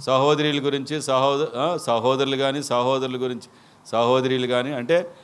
[0.00, 1.46] సహోదరుల గురించి సహోద
[1.76, 3.48] సహోదరులు కానీ సహోదరుల గురించి
[3.86, 5.14] సహోదరులు కానీ అంటే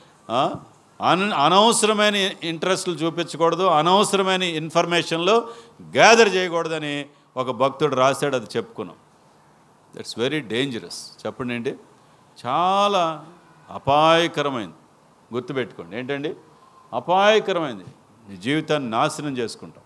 [1.01, 5.49] అన్ అనవసరమైన ఇంట్రెస్ట్లు చూపించకూడదు అనవసరమైన ఇన్ఫర్మేషన్లు
[5.81, 7.05] గ్యాదర్ చేయకూడదని
[7.37, 8.97] ఒక భక్తుడు రాశాడు అది చెప్పుకున్నాం.
[9.95, 11.75] దట్స్ వెరీ డేంజరస్ చెప్పండి ఏంటి?
[12.45, 13.25] చాలా
[13.69, 14.75] అపాయకరమైంది.
[15.33, 15.97] గుర్తుపెట్టుకోండి.
[15.97, 16.35] ఏంటండి?
[16.93, 17.85] అపాయకరమైంది.
[18.29, 19.83] నీ జీవితాన్ని నాశనం చేసుకుంటాం.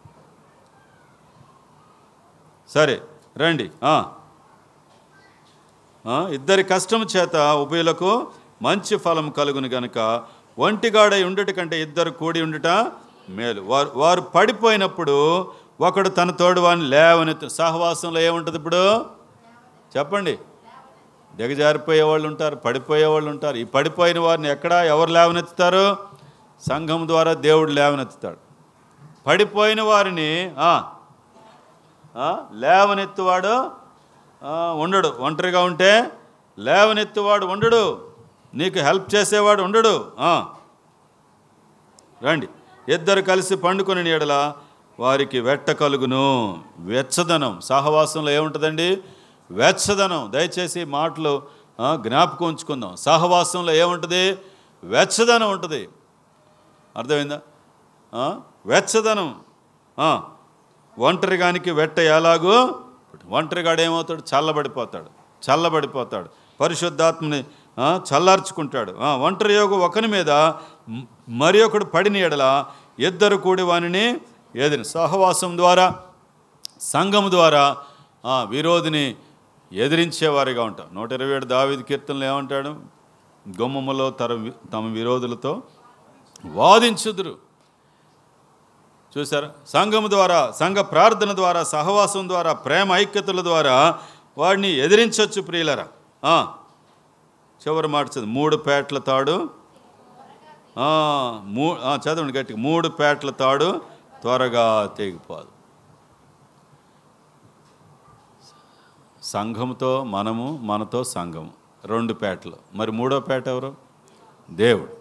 [2.70, 3.02] సరే
[3.38, 3.72] రండి.
[6.36, 8.28] ఇద్దరి కష్టం చేత ఉభయులకు
[8.62, 9.98] మంచి ఫలం కలుగును గనుక
[10.60, 12.68] ఒంటిగాడై ఉండట కంటే ఇద్దరు కూడి ఉండుట
[13.30, 13.62] మేలు.
[13.62, 15.48] వారు వారు పడిపోయినప్పుడు
[15.82, 19.06] ఒకడు తన తోడువాడిని లేవనెత్తు సహవాసంలో ఏముంటుంది ఇప్పుడు?
[19.98, 20.38] చెప్పండి.
[21.36, 23.56] దిగజారిపోయే వాళ్ళు ఉంటారు పడిపోయే వాళ్ళు ఉంటారు.
[23.56, 25.98] ఈ పడిపోయిన వారిని ఎక్కడ ఎవరు లేవనెత్తుతారు?
[26.70, 28.38] సంఘం ద్వారా దేవుడు లేవనెత్తుతాడు.
[29.28, 30.56] పడిపోయిన వారిని
[32.60, 33.72] లేవనెత్తువాడు
[34.82, 35.08] ఉండడు.
[35.20, 36.10] ఒంటరిగా ఉంటే
[36.60, 38.13] లేవనెత్తువాడు ఉండడు.
[38.54, 40.12] నీకు హెల్ప్ చేసేవాడు ఉండడు.
[42.24, 42.48] రండి.
[42.94, 44.54] ఇద్దరు కలిసి పండుకొని నీడల
[45.00, 46.64] వారికి వెట్ట కలుగును.
[46.78, 47.62] వెచ్చదనం.
[47.62, 49.04] సహవాసంలో ఏముంటుందండి?
[49.52, 50.32] వెచ్చదనం.
[50.34, 51.42] దయచేసి మాటలు
[51.96, 52.96] జ్ఞాపకం ఉంచుకుందాం.
[52.96, 54.38] సహవాసంలో ఏముంటుంది?
[54.84, 55.90] వెచ్చదనం ఉంటుంది.
[56.98, 57.42] అర్థమైందా?
[58.66, 59.42] వెచ్చదనం.
[61.00, 62.80] ఒంటరిగానికి వెట్ట ఎలాగో?
[63.30, 64.22] ఒంటరిగాడు ఏమవుతాడు?
[64.22, 65.10] చల్లబడిపోతాడు.
[65.50, 66.30] చల్లబడిపోతాడు.
[66.60, 67.44] పరిశుద్ధాత్మని
[67.80, 68.92] చల్లార్చుకుంటాడు.
[69.26, 70.32] ఒంటరి యోగు ఒకని మీద
[71.42, 72.46] మరి ఒకడు పడిన ఎడల
[73.00, 74.06] ఇద్దరు కూడి వానిని
[74.56, 74.86] ఏదిని?
[74.86, 75.88] సహవాసం ద్వారా
[76.94, 77.64] సంఘం ద్వారా
[78.50, 79.06] విరోధిని
[79.72, 82.72] ఎదిరించేవారిగా ఉంటాం నూట ఇరవై ఏడు దావిది కీర్తనలు ఏమంటాడు?
[83.62, 84.32] గుమ్మములో తర
[84.74, 85.54] తమ విరోధులతో
[86.60, 87.34] వాదించుదురు.
[89.14, 93.76] చూసారా సంఘం ద్వారా సంఘ ప్రార్థన ద్వారా సహవాసం ద్వారా ప్రేమ ఐక్యతల ద్వారా
[94.38, 95.88] వాడిని ఎదిరించవచ్చు ప్రియులరా.
[97.68, 99.50] చివరి మార్చింది మూడు పేట్ల తాడు.
[101.46, 102.60] మూ చదవండి గట్టిగా.
[102.60, 103.82] మూడు పేట్ల తాడు
[104.22, 105.48] త్వరగా తెగిపోదు.
[109.24, 111.52] సంఘంతో మనము మనతో సంఘము.
[111.86, 112.58] రెండు పేటలు.
[112.74, 113.76] మరి మూడో పేట ఎవరు?
[114.52, 114.92] దేవుడు.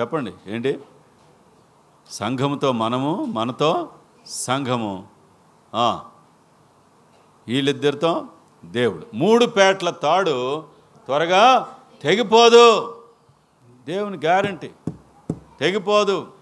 [0.00, 0.80] చెప్పండి ఏంటి?
[2.10, 3.88] సంఘముతో మనము మనతో
[4.26, 5.06] సంఘము.
[7.48, 8.26] వీళ్ళిద్దరితో
[8.64, 9.06] దేవుడు.
[9.14, 10.73] మూడు పేటల తాడు
[11.06, 12.66] త్వరగా తెగిపోదు.
[13.86, 14.70] దేవుని గ్యారంటీ.
[15.60, 16.32] తెగిపోదు.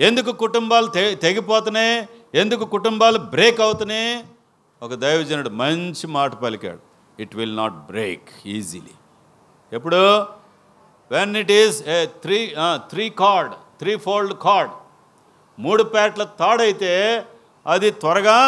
[0.00, 4.24] ఎందుకు కుటుంబాలు తె తెగిపోతున్నాయి ఎందుకు కుటుంబాలు బ్రేక్ అవుతున్నాయి
[4.82, 6.78] ఒక దైవజనుడు మంచి మాట పలికాడు.
[7.22, 8.94] It will not break easily.
[9.72, 10.26] ఎప్పుడు?
[11.10, 13.54] When it is a three three cord
[13.96, 14.72] threefold cord
[15.58, 17.24] మూడు పేట్ల తాడైతే
[17.66, 18.38] అది త్వరగా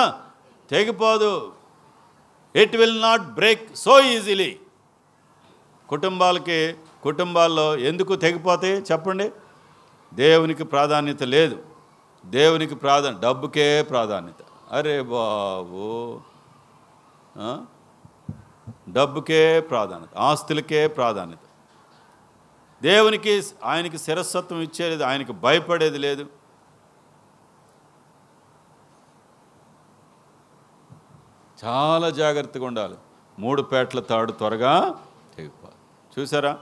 [0.70, 1.52] తెగిపోదు.
[2.56, 4.58] It will not break so easily
[5.90, 9.32] కుటుంబాలకి కుటుంబాల్లో ఎందుకు తెగిపోతాయి చెప్పండి?
[10.14, 11.58] దేవునికి ప్రాధాన్యత లేదు.
[12.26, 14.34] దేవునికి ప్రాధాన్యత డబ్బుకే ప్రాధాన్యత.
[14.72, 16.20] అరే బాబు.
[18.90, 21.38] డబ్బుకే ప్రాధాన్యత ఆస్తులకే ప్రాధాన్యత.
[22.82, 26.26] దేవునికి ఆయనకి శిరస్వత్వం ఇచ్చేది ఆయనకి భయపడేది లేదు.
[31.64, 32.94] చాలా జాగ్రత్తగా ఉండాలి.
[33.38, 35.04] మూడు పేట్ల తాడు త్వరగా
[36.20, 36.58] చూసారా?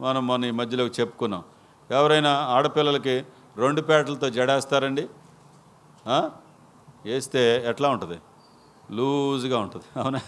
[0.00, 1.42] మనం మొన్న ఈ మధ్యలో చెప్పుకున్నాం.
[1.90, 3.24] ఎవరైనా ఆడపిల్లలకి
[3.56, 5.08] రెండు పేటలతో జడేస్తారండి?
[7.04, 8.18] వేస్తే ఎట్లా ఉంటుంది?
[8.90, 10.00] లూజ్గా ఉంటుంది.
[10.00, 10.20] అవునా?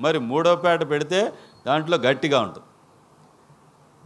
[0.00, 1.32] మరి మూడో పేట పెడితే
[1.66, 2.66] దాంట్లో గట్టిగా ఉంటుంది.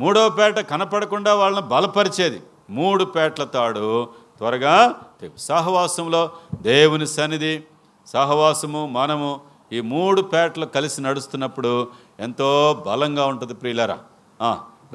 [0.00, 4.08] మూడో పేట కనపడకుండా వాళ్ళని బలపరిచేది మూడు పేటల తాడు
[4.38, 5.00] త్వరగా
[5.36, 6.30] సహవాసంలో
[6.62, 7.64] దేవుని సన్నిధి
[8.06, 9.40] సహవాసము మనము
[9.72, 11.88] ఈ మూడు పేటలు కలిసి నడుస్తున్నప్పుడు
[12.20, 14.04] ఎంతో బలంగా ఉంటుంది ప్రియులరా.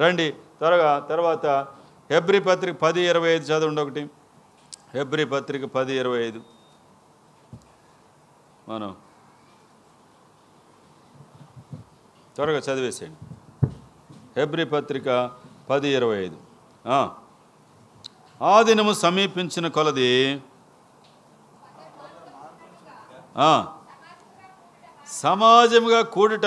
[0.00, 0.32] రండి.
[0.32, 1.46] త్వరగా తర్వాత
[2.10, 4.10] హెబ్రి పత్రిక పది ఇరవై ఐదు చదవండి ఒకటి.
[4.94, 6.40] హెబ్రి పత్రిక పది ఇరవై ఐదు.
[8.68, 8.96] మనం
[12.36, 13.18] త్వరగా చదివేసేయండి.
[14.36, 15.30] హెబ్రి పత్రిక
[15.70, 16.36] పది ఇరవై ఐదు.
[16.86, 17.14] ఆ.
[18.62, 20.40] దినము సమీపించిన కొలది
[25.08, 26.46] సమాజముగా కూడుట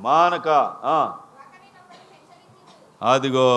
[0.00, 0.48] మానక
[3.02, 3.48] అదిగో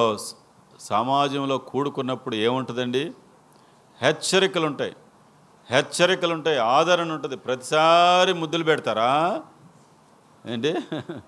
[0.80, 3.04] సమాజంలో కూడుకున్నప్పుడు ఏముంటుందండి?
[4.02, 4.94] హెచ్చరికలు ఉంటాయి
[5.70, 9.12] హెచ్చరికలు ఉంటాయి ఆదరణ ఉంటుంది ప్రతిసారి ముద్దులు పెడతారా?
[10.46, 10.72] ఏంటి?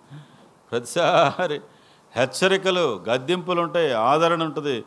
[0.72, 1.58] ప్రతిసారి
[2.14, 4.78] హెచ్చరికలు గద్దింపులు ఉంటాయి ఆదరణ ఉంటుంది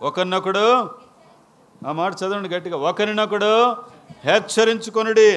[0.00, 0.64] ఒకరినొకడు
[1.86, 2.76] ఆ మాట చదవండి గట్టిగా.
[2.76, 3.52] ఒకరినొకడు
[4.24, 5.28] హెచ్చరించుకొనుడి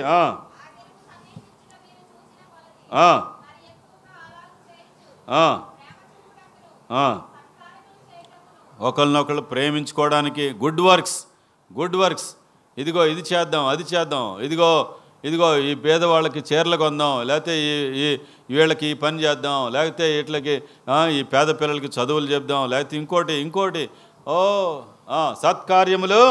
[8.88, 11.18] ఒకరినొకళ్ళు ప్రేమించుకోవడానికి గుడ్ వర్క్స్
[11.78, 12.28] గుడ్ వర్క్స్.
[12.78, 14.26] ఇదిగో ఇది చేద్దాం అది చేద్దాం.
[14.46, 14.70] ఇదిగో
[15.28, 17.74] ఇదిగో ఈ పేదవాళ్ళకి చీరలు కొందాం లేకపోతే ఈ
[18.04, 18.08] ఈ
[18.56, 20.56] వీళ్ళకి ఈ పని చేద్దాం లేకపోతే వీటికి
[21.18, 23.84] ఈ పేద పిల్లలకి చదువులు చెప్దాం లేకపోతే ఇంకోటి ఇంకోటి.
[24.28, 24.38] ఓ
[25.44, 26.24] సత్కార్యములు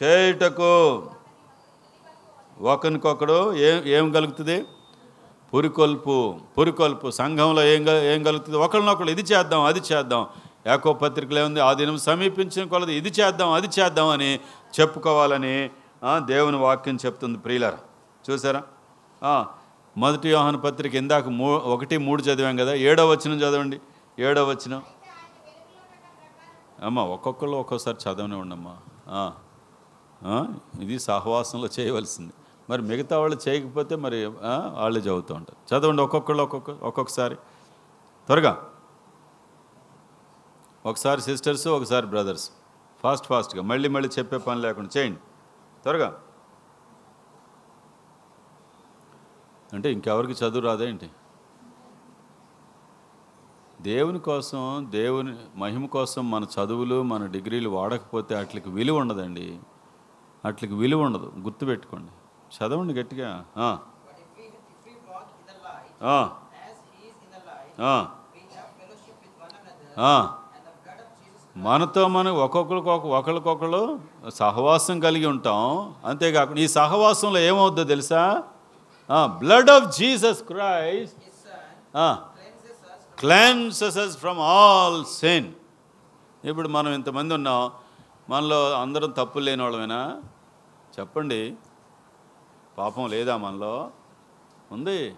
[0.00, 0.72] చేయుటకు.
[2.72, 3.38] ఒకరికొకడు
[3.68, 4.56] ఏం ఏం కలుగుతుంది?
[5.54, 8.58] పురికొల్పు పురికొల్పు సంఘంలో ఏం ఏం కలుగుతుంది?
[8.58, 10.26] ఒకరినొకరు ఇది చేద్దాం అది చేద్దాం.
[10.66, 14.40] యాకో పత్రికలో ఉంది ఆ దినం సమీపించిన కొలది ఇది చేద్దాం అది చేద్దాం అని
[14.80, 15.70] చెప్పుకోవాలని
[16.24, 17.74] దేవుని వాక్యం చెప్తుంది ప్రియులర్.
[18.30, 18.62] చూసారా?
[19.96, 22.74] మొదటి వ్యవహన పత్రిక ఇందాక మూ ఒకటి మూడు చదివాం కదా?
[22.74, 23.80] ఏడో వచనం చదవండి.
[24.18, 24.82] ఏడో వచనం.
[26.84, 28.74] అమ్మా ఒక్కొక్కళ్ళు ఒక్కోసారి చదవనే ఉండమ్మా
[30.82, 32.32] ఇది సహవాసంలో చేయవలసింది.
[32.70, 35.76] మరి మిగతా వాళ్ళు చేయకపోతే మరి ఆ, వాళ్ళే చదువుతూ ఉంటారు.
[35.76, 37.34] చదవండి ఒక్కొక్కళ్ళు ఒక్కొక్క ఒక్కొక్కసారి.
[38.26, 38.70] త్వరగా.
[40.86, 42.50] ఒకసారి సిస్టర్స్ ఒకసారి బ్రదర్స్.
[43.02, 43.62] ఫాస్ట్ ఫాస్ట్గా.
[43.62, 44.90] మళ్ళీ మళ్ళీ చెప్పే పని లేకుండా.
[44.96, 45.18] చేయండి.
[45.82, 46.22] త్వరగా.
[49.72, 51.10] అంటే ఇంకెవరికి చదువు రాదేంటి
[53.80, 59.58] దేవుని కోసం దేవుని మహిమ కోసం మన చదువులు మన డిగ్రీలు వాడకపోతే వాటికి విలువ ఉండదండి.
[60.44, 61.32] వాటికి విలువ ఉండదు.
[61.38, 62.12] గుర్తుపెట్టుకోండి.
[62.54, 63.30] చదవండి గట్టిగా.
[71.56, 73.82] మనతో మనం ఒక్కొక్కరికి ఒకరికొకరు
[74.40, 75.62] సహవాసం కలిగి ఉంటాం.
[76.04, 78.22] అంతేకాకుండా ఈ సహవాసంలో ఏమవుద్దో తెలుసా?
[79.10, 81.22] Blood of Jesus Christ
[83.20, 85.48] cleanses from all sin
[86.44, 87.62] ఇప్పుడు మనం ఇంతమంది ఉన్నాం.
[88.30, 90.02] మనలో అందరం తప్పులు లేని వాళ్ళమేనా
[90.98, 91.40] చెప్పండి.
[92.78, 93.90] పాపం లేదా మనలో?
[94.72, 95.14] ఉంది.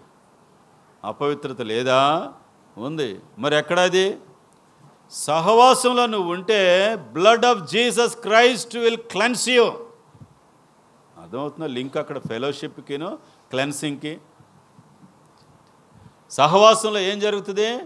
[1.03, 2.33] అపవిత్రత లేదా?
[2.77, 3.19] ఉంది.
[3.37, 4.17] మరి ఎక్కడది
[5.11, 9.63] సహవాసంలో నువ్వు ఉంటే blood of Jesus Christ will cleanse you
[11.17, 11.67] అర్థమవుతుందా?
[11.67, 13.19] లింక్ అక్కడ ఫెలోషిప్కిను
[13.51, 14.21] క్లెన్సింగ్కి
[16.31, 17.77] సహవాసంలో ఏం జరుగుతుంది?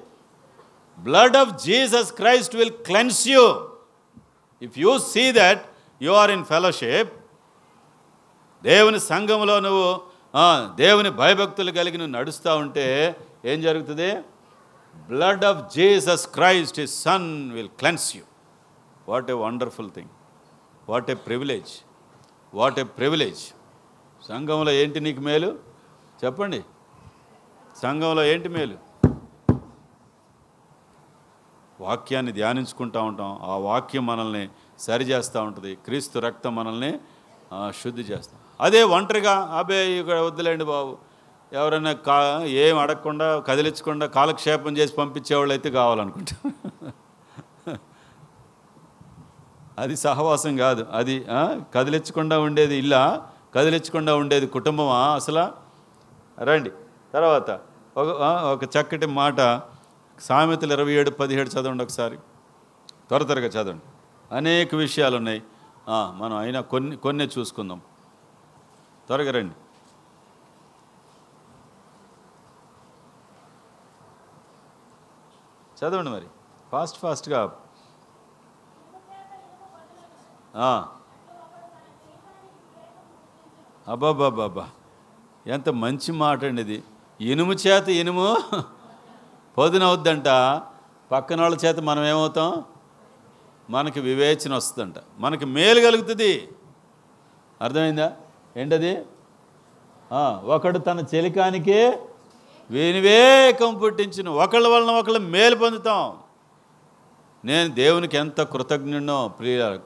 [0.99, 3.69] Blood of Jesus Christ will cleanse you
[4.61, 5.65] if you see that
[6.01, 7.24] you are in fellowship
[8.65, 10.01] దేవుని సంఘంలో నువ్వు
[10.75, 12.85] దేవుని భయభక్తులు కలిగి నువ్వు నడుస్తూ ఉంటే
[13.45, 14.07] ఏం జరుగుతుంది?
[15.07, 18.23] Blood of Jesus Christ his son will cleanse you
[19.09, 20.09] what a wonderful thing
[20.89, 21.73] what a privilege
[22.53, 23.43] what a privilege
[24.27, 25.59] సంఘంలో ఏంటి నీకు మేలు?
[26.23, 26.61] చెప్పండి.
[27.81, 28.77] సంఘంలో ఏంటి మేలు?
[31.81, 33.39] వాక్యాన్ని ధ్యానించుకుంటూ ఉంటాం.
[33.43, 34.49] ఆ వాక్యం మనల్ని
[34.79, 35.75] సరిచేస్తూ ఉంటుంది.
[35.75, 36.99] క్రీస్తు రక్తం మనల్ని
[37.71, 38.39] శుద్ధి చేస్తాం.
[38.61, 40.97] అదే ఒంటరిగా అబే ఇక్కడ వద్దులేండి బాబు.
[41.53, 46.35] ఎవరైనా కా ఏం అడగకుండా కదిలించకుండా కాలక్షేపం చేసి పంపించేవాళ్ళు అయితే కావాలనుకుంటా.
[49.79, 50.87] అది సహవాసం కాదు.
[50.91, 51.25] అది
[51.75, 55.45] కదిలించకుండా ఉండేది ఇల్లా కదిలించకుండా ఉండేది కుటుంబమా అసలు?
[56.43, 56.71] రండి.
[57.13, 57.59] తర్వాత
[57.97, 58.07] ఒక
[58.53, 59.61] ఒక చక్కటి మాట
[60.19, 62.17] సామెతలు ఇరవై ఏడు పదిహేడు చదవండి ఒకసారి.
[63.09, 63.85] త్వర త్వరగా చదవండి.
[64.31, 65.43] అనేక విషయాలు ఉన్నాయి
[65.89, 67.81] మనం అయినా కొన్ని కొన్నే చూసుకుందాం.
[69.07, 69.53] త్వరగా రండి.
[75.79, 76.27] చదవండి మరి.
[76.71, 77.55] ఫాస్ట్ ఫాస్ట్గా.
[83.87, 84.69] అబ్బాబ్బాబ్బా
[85.47, 86.83] ఎంత మంచి మాట అండి ఇది.
[87.21, 88.37] ఇనుము చేత ఇనుము
[89.57, 90.27] పొదునవుద్దంట.
[91.11, 92.63] పక్కన వాళ్ళ చేత మనం ఏమవుతాం
[93.69, 94.95] మనకి వివేచన వస్తుందంట.
[95.17, 96.49] మనకి మేలు కలుగుతుంది.
[97.61, 98.13] అర్థమైందా?
[98.57, 99.05] ఏంటది?
[100.43, 101.99] ఒకడు తన చెలికానికే
[102.71, 104.29] వినివేకం పుట్టించిన.
[104.29, 106.17] ఒకళ్ళ వలన ఒకళ్ళు మేలు పొందుతాం.
[107.45, 109.77] నేను దేవునికి ఎంత కృతజ్ఞనో ప్రియ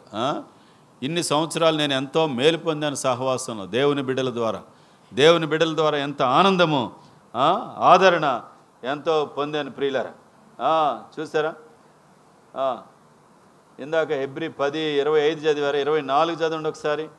[1.03, 4.61] ఇన్ని సంవత్సరాలు నేను ఎంతో మేలు పొందాను సహవాసంలో దేవుని బిడ్డల ద్వారా.
[5.13, 6.91] దేవుని బిడ్డల ద్వారా ఎంత ఆనందము
[7.77, 8.41] ఆదరణ
[8.84, 10.11] ఎంతో పొందాను ప్రియులరా.
[11.19, 11.53] చూసారా?
[13.80, 17.09] ఇందాక హెబ్రి పది ఇరవై ఐదు చదివారు ఇరవై నాలుగు చదవండి ఒకసారి.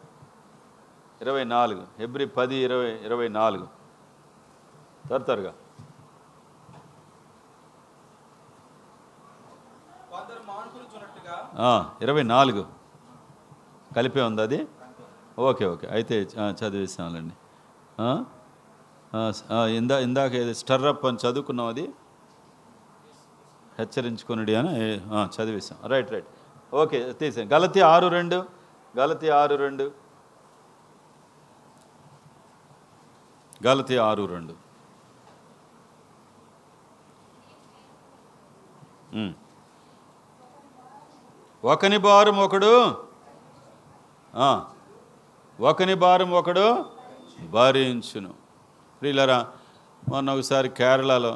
[1.20, 3.66] ఇరవై నాలుగు హెబ్రి పది ఇరవై ఇరవై నాలుగు.
[5.06, 5.52] త్వర త్వరగా.
[12.02, 12.66] ఇరవై నాలుగు.
[13.96, 14.66] కలిపే ఉంది అది?
[15.38, 15.86] Okay okay.
[15.86, 16.28] అయితే
[19.52, 21.90] ఆ, ఇందా ఇందాక ఏది స్టర్రప్ అని చదువుకున్నాం అది?
[23.78, 24.72] హెచ్చరించుకునుడి అని
[25.36, 25.78] చదివిస్తాం.
[25.86, 26.26] Right right.
[26.72, 28.38] ఓకే తీసాం గలతి ఆరు రెండు.
[28.94, 29.86] గలతి ఆరు రెండు.
[33.66, 34.54] గలతి ఆరు రెండు.
[41.64, 42.72] ఒకని భారం ఒకడు.
[45.58, 46.66] ఒకని భారం ఒకడు
[47.56, 48.30] భరించును.
[49.00, 49.38] ప్రియులరా
[50.08, 51.32] మొన్న ఒకసారి కేరళలో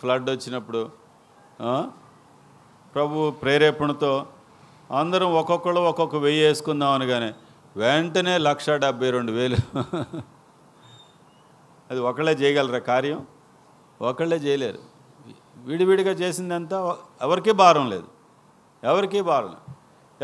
[0.00, 0.80] ఫ్లడ్ వచ్చినప్పుడు
[2.94, 4.12] ప్రభు ప్రేరేపణతో
[4.92, 7.32] అందరం ఒక్కొక్కళ్ళు ఒక్కొక్క వెయ్యి వేసుకుందాం అనగానే
[7.76, 9.56] వెంటనే లక్ష డెబ్బై రెండు వేలు.
[11.90, 13.26] అది ఒకళ్ళే చేయగలరా కార్యం?
[14.02, 14.78] ఒకళ్ళే చేయలేరు.
[15.56, 18.04] విడివిడిగా చేసిందంతా ఎవరికీ భారం లేదు.
[18.84, 19.74] ఎవరికీ భారం లేదు.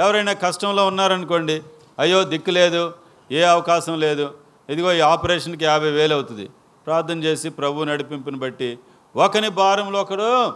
[0.01, 1.63] ఎవరైనా కష్టంలో ఉన్నారనుకోండి
[1.99, 2.95] అయ్యో దిక్కు లేదు
[3.33, 4.35] ఏ అవకాశం లేదు
[4.71, 6.51] ఇదిగో ఈ ఆపరేషన్కి యాభై వేలు అవుతుంది.
[6.87, 8.79] ప్రార్థన చేసి ప్రభు నడిపింపుని బట్టి
[9.17, 10.53] ఒకని భారంలో ఒకడు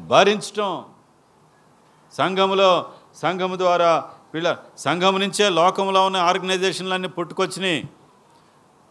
[0.00, 0.84] భరించటం.
[2.12, 2.86] సంఘంలో
[3.16, 3.90] సంఘము ద్వారా
[4.34, 7.88] వీళ్ళ సంఘం నుంచే లోకంలో ఉన్న ఆర్గనైజేషన్లన్నీ పుట్టుకొచ్చినాయి.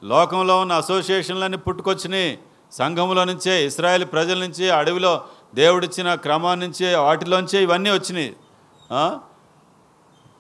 [0.04, 2.40] లోకంలో ఉన్న అసోసియేషన్లన్నీ పుట్టుకొచ్చినాయి.
[2.72, 5.14] సంఘంలో నుంచే ఇస్రాయేల్ ప్రజల నుంచి అడవిలో
[5.56, 8.32] దేవుడిచ్చిన క్రమం నుంచి వాటిలోంచే ఇవన్నీ వచ్చినాయి.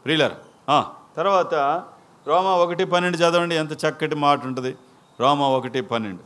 [0.04, 0.34] ప్రియులర్
[1.18, 1.54] తర్వాత
[2.28, 4.78] రోమా ఒకటి పన్నెండు చదవండి ఎంత చక్కటి మాట ఉంటుంది.
[5.20, 6.24] రోమా ఒకటి పన్నెండు.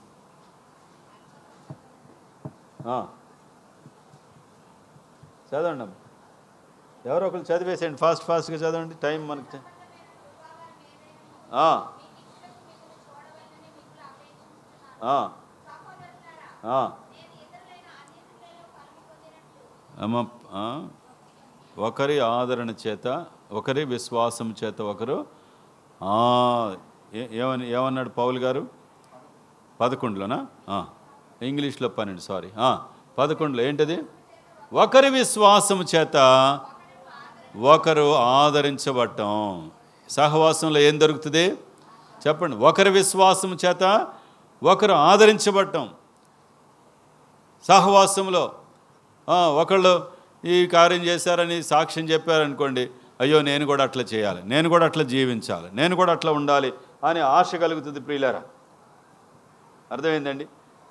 [5.49, 5.99] చదవండి
[7.06, 7.97] ఎవరో ఒకరు చదివేసేయండి.
[7.97, 8.95] ఫాస్ట్ ఫాస్ట్గా చదవండి.
[8.95, 9.58] టైం మనకి
[20.00, 20.26] అమ్మ
[21.78, 25.26] ఒకరి ఆదరణ చేత ఒకరి విశ్వాసం చేత ఒకరు
[27.14, 28.68] ఏ- ఏమని ఏమన్నాడు పౌల్ గారు?
[29.80, 30.47] పదకొండులోనా?
[31.41, 32.52] ఇంగ్లీష్లో పన్నెండు సారీ
[33.18, 34.04] పదకొండులో ఏంటది?
[34.74, 36.16] ఒకరి విశ్వాసం చేత
[37.56, 39.72] ఒకరు ఆదరించబడటం.
[40.10, 41.58] సహవాసంలో ఏం దొరుకుతుంది?
[42.28, 42.56] చెప్పండి.
[42.56, 44.08] ఒకరి విశ్వాసం చేత
[44.64, 45.89] ఒకరు ఆదరించబడటం.
[47.68, 48.52] సహవాసంలో
[49.30, 50.08] ఒకళ్ళు
[50.45, 52.89] ఈ కార్యం చేశారని సాక్ష్యం చెప్పారనుకోండి
[53.22, 56.74] అయ్యో నేను కూడా అట్లా చేయాలి నేను కూడా అట్లా జీవించాలి నేను కూడా అట్లా ఉండాలి
[57.04, 58.41] అని ఆశ కలుగుతుంది ప్రియులారా.
[59.91, 60.45] అర్థమైందండి?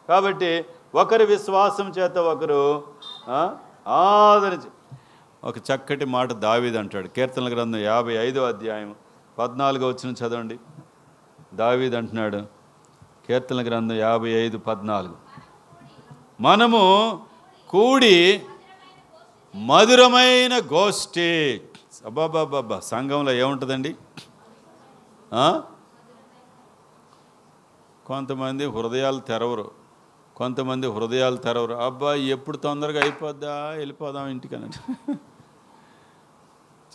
[0.09, 2.85] కాబట్టి ఒకరి విశ్వాసం చేత ఒకరు
[3.89, 4.71] ఆదరించి
[5.45, 7.09] ఒక చక్కటి మాట దావీద్ అంటాడు.
[7.09, 8.95] కీర్తనల గ్రంథం యాభై ఐదో అధ్యాయం
[9.39, 10.59] పద్నాలుగో వచ్చిన చదవండి.
[11.55, 12.47] దావీద్ అంటున్నాడు.
[13.27, 15.17] కీర్తన గ్రంథం యాభై ఐదు పద్నాలుగు.
[16.41, 16.81] మనము
[17.69, 18.43] కూడి
[19.57, 21.61] మధురమైన గోష్ఠి.
[22.05, 23.97] అబ్బాబాబ్బా సంఘంలో ఏముంటుందండి?
[28.07, 29.71] కొంతమంది హృదయాలు తెరవరు.
[30.39, 31.75] కొంతమంది హృదయాలు తెరవరు.
[31.75, 33.69] అబ్బా ఎప్పుడు తొందరగా అయిపోద్దా?
[33.69, 34.69] వెళ్ళిపోదాం ఇంటికని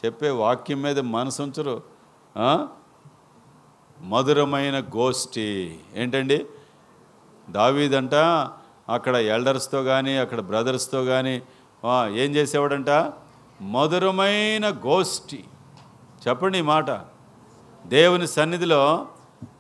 [0.05, 1.83] చెప్పే వాక్యం మీద మనసు ఉంచరు.
[4.01, 5.79] మధురమైన గోష్ఠి.
[5.95, 6.45] ఏంటండి?
[7.49, 8.13] దావీదంట
[8.89, 11.41] అక్కడ ఎల్డర్స్తో కానీ అక్కడ బ్రదర్స్తో కానీ
[12.07, 12.89] ఏం చేసేవాడంట?
[13.61, 15.43] మధురమైన గోష్ఠి.
[16.27, 16.91] చెప్పండి ఈ మాట.
[17.85, 19.07] దేవుని సన్నిధిలో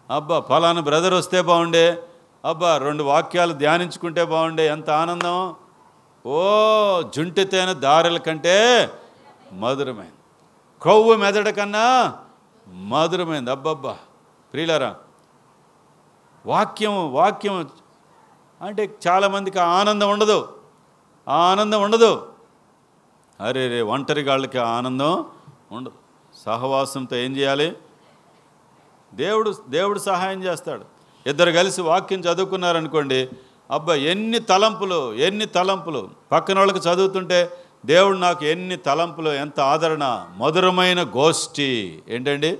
[0.09, 2.03] అబ్బా ఫలానా బ్రదర్ వస్తే బాగుండే.
[2.45, 4.67] అబ్బా రెండు వాక్యాలు ధ్యానించుకుంటే బాగుండే.
[4.67, 5.55] ఎంత ఆనందం.
[6.25, 6.41] ఓ
[7.15, 8.89] జుంటితేన దారుల కంటే
[9.53, 10.11] మధురమైంది.
[10.81, 12.17] కొవ్వు మెదడు కన్నా
[12.67, 13.51] మధురమైంది.
[13.51, 13.97] అబ్బబ్బా
[14.53, 14.95] ప్రియులరా
[16.45, 17.69] వాక్యం వాక్యం
[18.61, 20.59] అంటే చాలామందికి ఆనందం ఉండదు.
[21.27, 22.33] ఆ ఆనందం ఉండదు.
[23.41, 25.25] అరే రే ఒంటరి గాళ్ళకి ఆనందం
[25.71, 25.95] ఉండదు.
[26.45, 27.77] సహవాసంతో ఏం చేయాలి?
[29.13, 30.92] దేవుడు దేవుడు సహాయం చేస్తాడు.
[31.27, 33.29] ఇద్దరు కలిసి వాక్యం చదువుకున్నారనుకోండి
[33.71, 36.09] అబ్బా ఎన్ని తలంపులు ఎన్ని తలంపులు.
[36.31, 37.51] పక్కన వాళ్ళకి చదువుతుంటే
[37.85, 42.03] దేవుడు నాకు ఎన్ని తలంపులు ఎంత ఆదరణ మధురమైన గోష్ఠి.
[42.09, 42.57] ఏంటండి?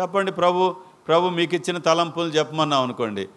[0.00, 0.76] చెప్పండి ప్రభు
[1.08, 3.28] ప్రభు మీకు ఇచ్చిన తలంపులు చెప్పమన్నాం అనుకోండి.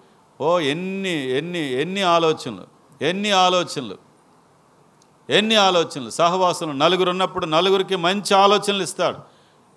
[0.41, 2.67] ఓ ఎన్ని ఎన్ని ఎన్ని ఆలోచనలు
[3.01, 3.97] ఎన్ని ఆలోచనలు
[5.29, 6.09] ఎన్ని ఆలోచనలు.
[6.09, 9.17] సహవాసనలు నలుగురు ఉన్నప్పుడు నలుగురికి మంచి ఆలోచనలు ఇస్తాడు.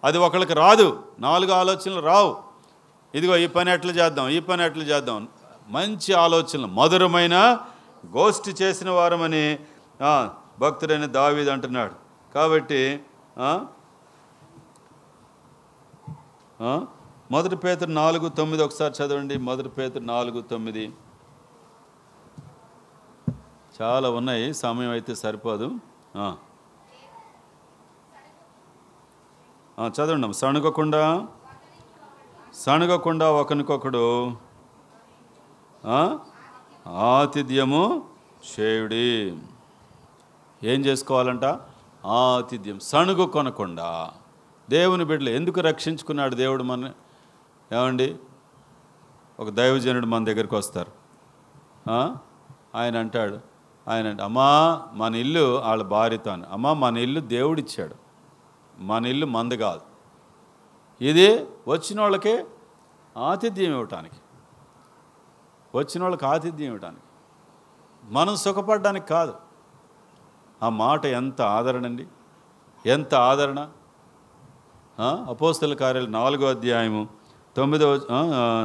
[0.04, 2.51] అది ఒకళ్ళకి రాదు నాలుగు ఆలోచనలు రావు.
[3.14, 5.28] ఇదిగో ఈ పని ఎట్లా చేద్దాం ఈ పని ఎట్లా చేద్దాం
[5.76, 7.36] మంచి ఆలోచనలు మధురమైన
[8.16, 9.44] గోష్ఠి చేసిన వారమని
[10.60, 11.94] భక్తుడైన దావీద్ అంటున్నాడు.
[12.34, 12.80] కాబట్టి
[17.34, 19.36] మొదటి పేతురు నాలుగు తొమ్మిది ఒకసారి చదవండి.
[19.48, 20.84] మొదటి పేతురు నాలుగు తొమ్మిది.
[23.78, 25.68] చాలా ఉన్నాయి సమయం అయితే సరిపోదు.
[29.94, 30.34] చదవండి అమ్మ.
[32.54, 34.30] సణుగకుండా ఒకనికొకడు
[35.86, 36.20] ఒకరికొకడు
[36.88, 38.08] ఆతిథ్యము
[38.60, 39.38] చేయుడి.
[40.64, 41.44] ఏం చేసుకోవాలంట?
[42.06, 42.80] ఆతిథ్యం.
[42.80, 44.10] సణుగు కొనకుండా.
[44.70, 46.92] దేవుని బిడ్డలు ఎందుకు రక్షించుకున్నాడు దేవుడు మన
[47.72, 48.16] ఏమండి?
[49.40, 50.92] ఒక దైవజనుడు మన దగ్గరికి వస్తారు.
[52.74, 53.38] ఆయన అంటాడు
[53.88, 56.42] ఆయన అమ్మా మన ఇల్లు వాళ్ళ భార్యతో అని.
[56.52, 57.94] అమ్మా మన ఇల్లు దేవుడిచ్చాడు.
[58.78, 59.91] మన ఇల్లు మంద కాదు.
[61.02, 62.44] ఇది వచ్చిన వాళ్ళకి
[63.16, 64.16] ఆతిథ్యం ఇవ్వటానికి.
[65.74, 67.02] వచ్చిన వాళ్ళకి ఆతిథ్యం ఇవ్వటానికి.
[68.04, 69.34] మనం సుఖపడడానికి కాదు.
[70.62, 72.06] ఆ మాట ఎంత ఆదరణ అండి?
[72.86, 73.68] ఎంత ఆదరణ?
[75.28, 77.08] అపోస్తల కార్యాలు నాలుగో అధ్యాయము
[77.56, 78.00] తొమ్మిదవ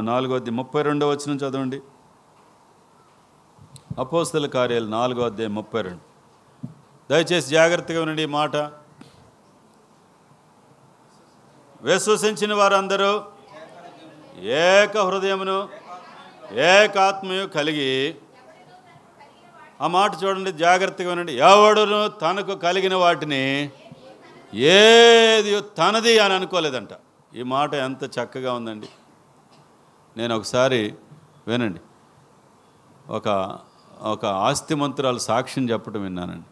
[0.00, 1.80] నాలుగో అధ్యాయం ముప్పై రెండవ వచ్చిన చదవండి.
[3.98, 6.02] అపోస్తల కార్యాలు నాలుగో అధ్యాయం ముప్పై రెండు.
[7.10, 8.56] దయచేసి జాగ్రత్తగా ఉండండి ఈ మాట.
[11.82, 13.22] విశ్వసించిన వారందరూ
[14.38, 15.68] ఏక హృదయమును
[16.52, 18.14] ఏకాత్మయు కలిగి
[19.80, 23.70] ఆ మాట చూడండి జాగ్రత్తగా ఉండండి ఎవడును తనకు కలిగిన వాటిని
[24.54, 26.88] ఏది తనది అని అనుకోలేదంట.
[27.34, 28.88] ఈ మాట ఎంత చక్కగా ఉందండి.
[30.16, 30.94] నేను ఒకసారి
[31.46, 31.80] వినండి.
[33.08, 33.58] ఒక
[34.00, 36.46] ఒక ఆస్తిమంతురాలు సాక్ష్యం చెప్పడం విన్నానండి.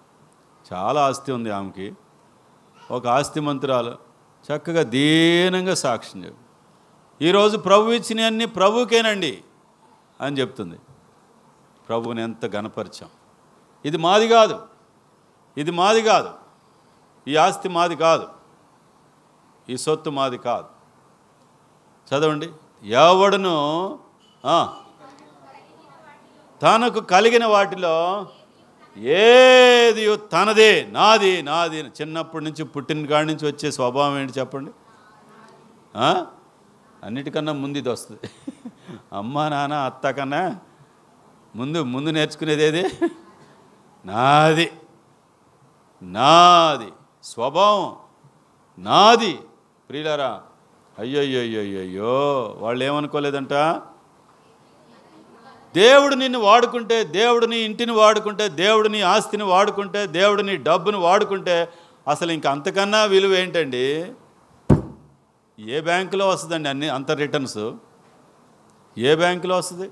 [0.75, 1.95] చాలా ఆస్తి ఉంది ఆమెకి.
[2.91, 4.07] ఒక ఆస్తిమంతురాలు
[4.47, 6.47] చక్కగా దీనంగా సాక్ష్యం చెప్పు.
[7.25, 9.45] ఈరోజు ప్రభు ఇచ్చినవన్నీ ప్రభుకేనండి
[10.21, 10.77] అని చెప్తుంది.
[11.89, 13.09] ప్రభువుని ఎంత గణపరిచాం
[13.85, 14.63] ఇది మాది కాదు.
[15.59, 16.31] ఇది మాది కాదు.
[17.29, 18.29] ఈ ఆస్తి మాది కాదు.
[19.69, 20.67] ఈ సొత్తు మాది కాదు.
[22.09, 22.51] చదవండి.
[22.85, 23.99] ఎవడను
[26.63, 28.27] తనకు కలిగిన వాటిలో
[28.99, 34.71] ఏది తనదే నాది నాది చిన్నప్పటి నుంచి పుట్టిన కాడి నుంచి వచ్చే స్వభావం ఏంటి చెప్పండి?
[37.05, 38.31] అన్నిటికన్నా ముందు ఇది వస్తుంది.
[39.13, 40.57] అమ్మ నాన్న అత్త కన్నా
[41.57, 42.85] ముందు ముందు నేర్చుకునేది ఏది?
[44.05, 44.73] నాది.
[46.03, 46.89] నాది.
[47.25, 47.97] స్వభావం
[48.79, 49.39] నాది.
[49.89, 50.43] ప్రియులారా
[50.99, 52.15] అయ్యయ్యో
[52.59, 53.55] వాళ్ళు ఏమనుకోలేదంట
[55.75, 61.73] దేవుడు నిన్ను వాడుకుంటే దేవుడు నీ ఇంటిని వాడుకుంటే దేవుడు నీ ఆస్తిని వాడుకుంటే దేవుడు నీ డబ్బును వాడుకుంటే
[62.09, 64.13] అసలు ఇంక అంతకన్నా విలువ ఏంటండి?
[65.59, 67.73] ఏ బ్యాంకులో వస్తుందండి అన్ని అంత రిటర్న్స్?
[68.99, 69.91] ఏ బ్యాంకులో వస్తుంది?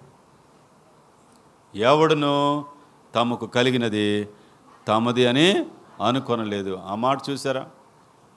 [1.75, 2.65] ఎవడును
[3.15, 4.29] తమకు కలిగినది
[4.89, 5.49] తమది అని
[6.07, 6.81] అనుకొనలేదు.
[6.87, 7.67] ఆ మాట చూసారా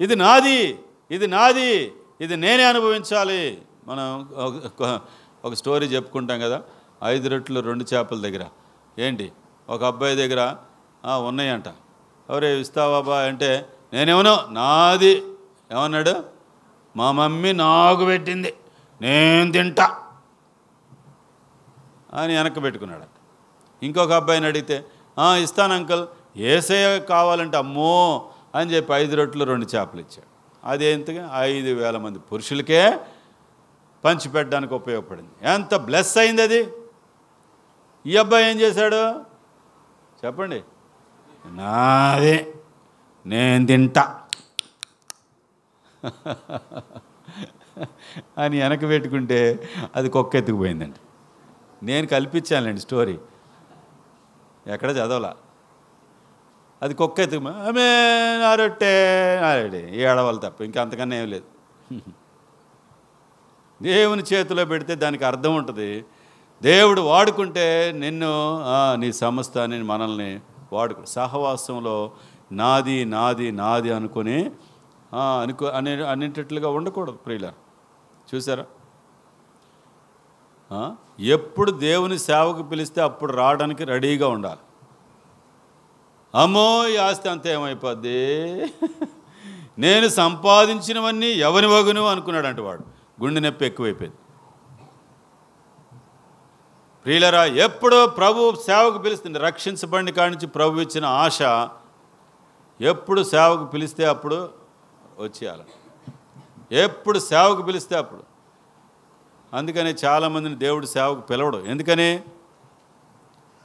[0.01, 0.79] ఇది నాది
[1.11, 3.61] ఇది నాది ఇది నేనే అనుభవించాలి.
[3.87, 4.29] మనం
[5.45, 6.61] ఒక స్టోరీ చెప్పుకుంటాం కదా?
[7.03, 8.45] ఐదు రెట్లు రెండు చేపల దగ్గర.
[8.99, 9.31] ఏంటి?
[9.69, 10.55] ఒక అబ్బాయి దగ్గర
[11.27, 11.67] ఉన్నాయంట.
[12.29, 15.23] ఎవరే ఇస్తావాబా అంటే నేనేమనో నాది.
[15.71, 16.23] ఏమన్నాడు?
[16.95, 18.53] మా మమ్మీ నాకు పెట్టింది.
[19.01, 20.03] నేను తింటా.
[22.13, 23.03] అని వెనక్కి పెట్టుకున్నాడు
[23.85, 24.85] ఇంకొక అబ్బాయిని అడిగితే
[25.37, 26.07] ఇస్తాను అంకల్.
[26.37, 30.37] ఏసయ్య కావాలంటే అమ్మో అని చెప్పి ఐదు రొట్లు రెండు చేపలు ఇచ్చాడు.
[30.67, 32.97] అదేంతగా ఐదు వేల మంది పురుషులకే
[34.05, 35.49] పంచిపెట్టడానికి ఉపయోగపడింది.
[35.49, 36.71] ఎంత బ్లెస్ అయింది అది?
[38.07, 39.21] ఈ అబ్బాయి ఏం చేశాడు?
[40.25, 40.63] చెప్పండి.
[41.45, 42.53] నాదే.
[43.25, 44.21] నేను తింటా.
[48.37, 50.99] అని వెనక పెట్టుకుంటే అది కుక్క ఎత్తుకుపోయిందండి.
[51.85, 53.19] నేను కల్పించానులేండి స్టోరీ.
[54.67, 55.35] ఎక్కడ చదవలా.
[56.81, 57.81] అది కుక్క ఎత్తుకు ఆమె
[58.41, 59.89] నారొట్టే రొట్టె.
[59.91, 61.45] ఏడవాలి తప్ప ఇంకా అంతకన్నా ఏం లేదు.
[63.81, 66.05] దేవుని చేతిలో పెడితే దానికి అర్థం ఉంటుంది.
[66.63, 68.31] దేవుడు వాడుకుంటే నిన్ను
[68.95, 70.39] నీ సమస్తాన్ని మనల్ని
[70.73, 72.11] వాడుకు సహవాసంలో
[72.51, 74.51] నాది నాది నాది అనుకొని
[75.41, 77.51] అనుకో అనే అనేటట్లుగా ఉండకూడదు ప్రియుల
[78.29, 78.65] చూసారా?
[81.19, 84.63] ఎప్పుడు దేవుని సేవకు పిలిస్తే అప్పుడు రావడానికి రెడీగా ఉండాలి.
[86.35, 88.19] అమ్మో ఈ ఆస్తి అంత ఏమైపోద్ది?
[89.79, 92.83] నేను సంపాదించినవన్నీ ఎవని వగును అనుకున్నాడంట వాడు.
[93.23, 94.17] గుండె నొప్పి ఎక్కువైపోయింది.
[97.07, 101.39] ప్రియులరా ఎప్పుడో ప్రభు సేవకు పిలుస్తుంది రక్షించబడిన కానించి నుంచి ప్రభు ఇచ్చిన ఆశ
[102.81, 104.49] ఎప్పుడు సేవకు పిలిస్తే అప్పుడు
[105.19, 105.63] వచ్చేయాలి.
[106.71, 108.23] ఎప్పుడు సేవకు పిలిస్తే అప్పుడు.
[109.53, 111.57] అందుకనే చాలామందిని దేవుడు సేవకు పిలవడు.
[111.57, 112.19] ఎందుకని?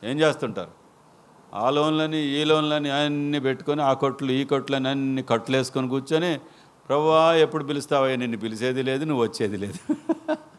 [0.04, 0.70] ఏం చేస్తుంటారు?
[1.54, 6.40] ఆ లోన్లని ఈ లోన్లని అన్నీ పెట్టుకొని ఆ కొట్లు ఈ కొట్లని అన్ని కట్లు వేసుకొని కూర్చొని
[6.88, 8.08] ప్రభా ఎప్పుడు పిలుస్తావా?
[8.08, 9.94] నిన్ను పిలిచేది లేదు నువ్వు వచ్చేది లేదు.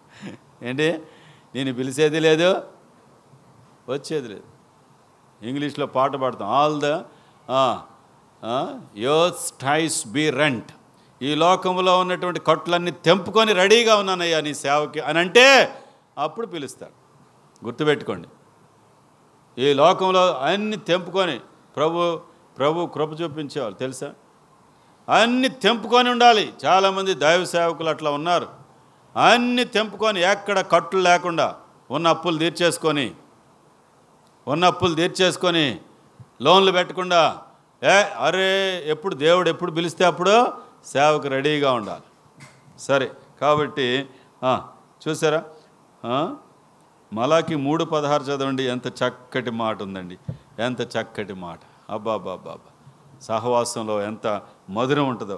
[0.63, 1.01] ఏంటి?
[1.55, 2.72] నేను పిలిచేది లేదు
[3.91, 4.47] వచ్చేది లేదు.
[5.41, 6.49] ఇంగ్లీష్లో పాట పాడతాం.
[6.59, 6.89] All the
[9.07, 10.71] యోస్ ties be rent.
[11.21, 15.45] ఈ లోకంలో ఉన్నటువంటి కట్లన్నీ తెంపుకొని రెడీగా ఉన్నానయ్యా నీ సేవకి అని అంటే
[16.25, 16.95] అప్పుడు పిలుస్తాడు.
[17.65, 18.27] గుర్తుపెట్టుకోండి.
[19.57, 21.37] ఈ లోకంలో అన్ని తెంపుకొని
[21.75, 21.99] ప్రభు
[22.57, 24.09] ప్రభు కృప చూపించేవాళ్ళు తెలుసా?
[25.09, 26.45] అన్ని తెంపుకొని ఉండాలి.
[26.65, 28.47] చాలామంది దైవ సేవకులు అట్లా ఉన్నారు.
[29.15, 31.47] అన్ని తెంపుకొని ఎక్కడ కట్లు లేకుండా
[31.95, 33.07] ఉన్న అప్పులు తీర్చేసుకొని
[34.47, 35.65] ఉన్న అప్పులు తీర్చేసుకొని
[36.41, 37.21] లోన్లు పెట్టకుండా
[37.81, 38.47] ఏ అరే
[38.85, 40.33] ఎప్పుడు దేవుడు ఎప్పుడు పిలిస్తే అప్పుడు
[40.85, 42.07] సేవకు రెడీగా ఉండాలి.
[42.79, 43.07] సరే
[43.41, 43.87] కాబట్టి
[45.01, 45.39] చూసారా?
[47.11, 50.17] మలాకి మూడు పదహారు చదవండి ఎంత చక్కటి మాట ఉందండి.
[50.59, 51.59] ఎంత చక్కటి మాట.
[51.89, 52.69] అబ్బా అబ్బా అబ్బా అబ్బా
[53.21, 54.27] సహవాసంలో ఎంత
[54.69, 55.37] మధురం ఉంటుందో.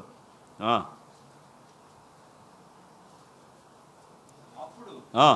[4.57, 5.27] అప్పుడు ఆ.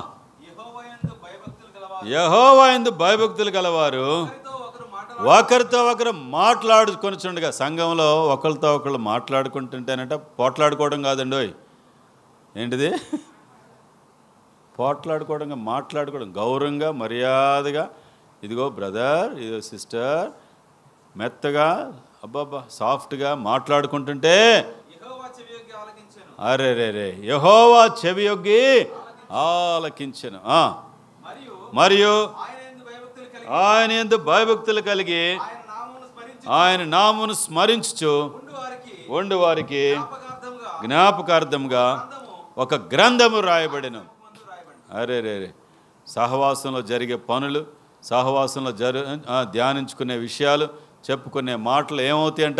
[0.43, 4.28] యెహోవాయందు భయభక్తులు గలవారు యెహోవా యందు భయభక్తులు గలవారు.
[5.24, 11.52] ఒకరితో ఒకరు మాట్లాడుకొనిచుండగా సంఘంలో ఒకరితో ఒకరు మాట్లాడుకుంటుంటేనట పోట్లాడుకోవడం కాదండి.
[12.58, 12.91] ఏంటిది?
[14.80, 16.34] పోట్లాడుకోవడం మాట్లాడుకోవడం.
[16.38, 17.89] గౌరవంగా మర్యాదగా.
[18.43, 20.32] ఇదిగో బ్రదర్ ఇదిగో సిస్టర్
[21.18, 21.93] మెత్తగా
[22.24, 24.58] అబ్బాబ్బా సాఫ్ట్గా మాట్లాడుకుంటుంటే
[25.76, 28.89] ఆలకించెను అరే రే రే యహోవా చెవియొగ్గి
[29.32, 30.39] ఆలకించను.
[30.45, 30.84] ఆ.
[31.74, 32.34] మరియు
[33.49, 35.38] ఆయన ఎందు భయభక్తులు కలిగి
[36.49, 38.39] ఆయన స్మరించి నామును స్మరించుచు
[39.09, 39.97] ఉండు వారికి
[40.86, 42.09] జ్ఞాపకార్థంగా
[42.57, 44.01] ఒక గ్రంథము రాయబడిను.
[44.93, 45.53] అరే రే
[46.07, 47.65] సహవాసంలో జరిగే పనులు
[48.03, 49.05] సహవాసంలో జరు
[49.41, 50.67] ధ్యానించుకునే విషయాలు
[51.11, 52.59] చెప్పుకునే మాటలు ఏమవుతాయంట?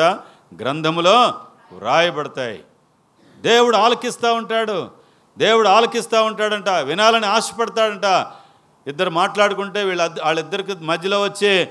[0.62, 1.34] గ్రంథములో
[1.72, 2.64] వ్రాయబడతాయి
[3.42, 4.92] దేవుడు ఆలకిస్తూ ఉంటాడు.
[5.38, 6.70] దేవుడు ఆలకిస్తూ ఉంటాడంట.
[6.70, 8.06] వినాలని ఆశపడతాడంట.
[8.88, 11.68] ఇద్దరు మాట్లాడుకుంటే వీళ్ళ వాళ్ళిద్దరికి మధ్యలో వచ్చి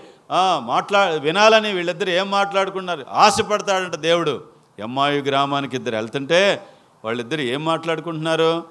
[0.58, 3.06] మాట్లా వినాలని వీళ్ళిద్దరు ఏం మాట్లాడుకున్నారు?
[3.10, 4.44] ఆశపడతాడంట దేవుడు.
[4.78, 6.66] ఎమ్మాయి గ్రామానికి ఇద్దరు వెళ్తుంటే
[7.04, 8.64] వాళ్ళిద్దరు ఏం మాట్లాడుకుంటున్నారు?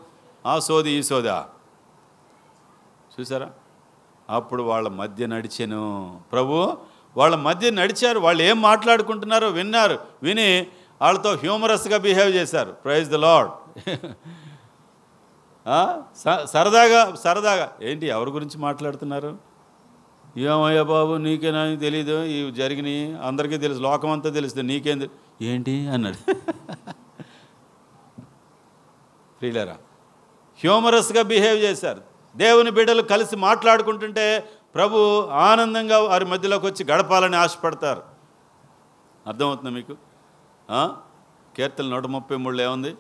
[0.45, 1.45] ఆ సోది ఈ సోదా.
[3.19, 3.49] చూసారా?
[4.29, 5.83] అప్పుడు వాళ్ళ మధ్య నడిచాను.
[6.31, 6.77] ప్రభు
[7.17, 8.19] వాళ్ళ మధ్య నడిచారు.
[8.19, 9.99] వాళ్ళు ఏం మాట్లాడుకుంటున్నారో విన్నారు.
[10.23, 10.67] విని
[11.01, 12.71] వాళ్ళతో హ్యూమరస్గా బిహేవ్ చేశారు.
[12.71, 13.49] ప్రైజ్ ద లాడ్
[16.53, 17.67] సరదాగా సరదాగా.
[17.81, 19.31] ఏంటి ఎవరి గురించి మాట్లాడుతున్నారు?
[20.37, 23.03] ఏమయ్యా బాబు నీకేనా తెలీదు ఇవి జరిగినాయి.
[23.27, 25.09] అందరికీ తెలుసు లోకమంతా తెలుస్తుంది నీకేం
[25.41, 26.19] ఏంటి అన్నాడు.
[29.39, 29.75] ప్రియులరా
[30.61, 32.01] హ్యూమరస్గా బిహేవ్ చేశారు.
[32.35, 34.25] దేవుని బిడ్డలు కలిసి మాట్లాడుకుంటుంటే
[34.75, 34.97] ప్రభు
[35.49, 38.01] ఆనందంగా వారి మధ్యలోకి వచ్చి గడపాలని ఆశపడతారు.
[39.27, 39.95] అర్థమవుతుందా మీకు?
[41.55, 42.91] కీర్తన నూట ముప్పై మూడులో ఏముంది?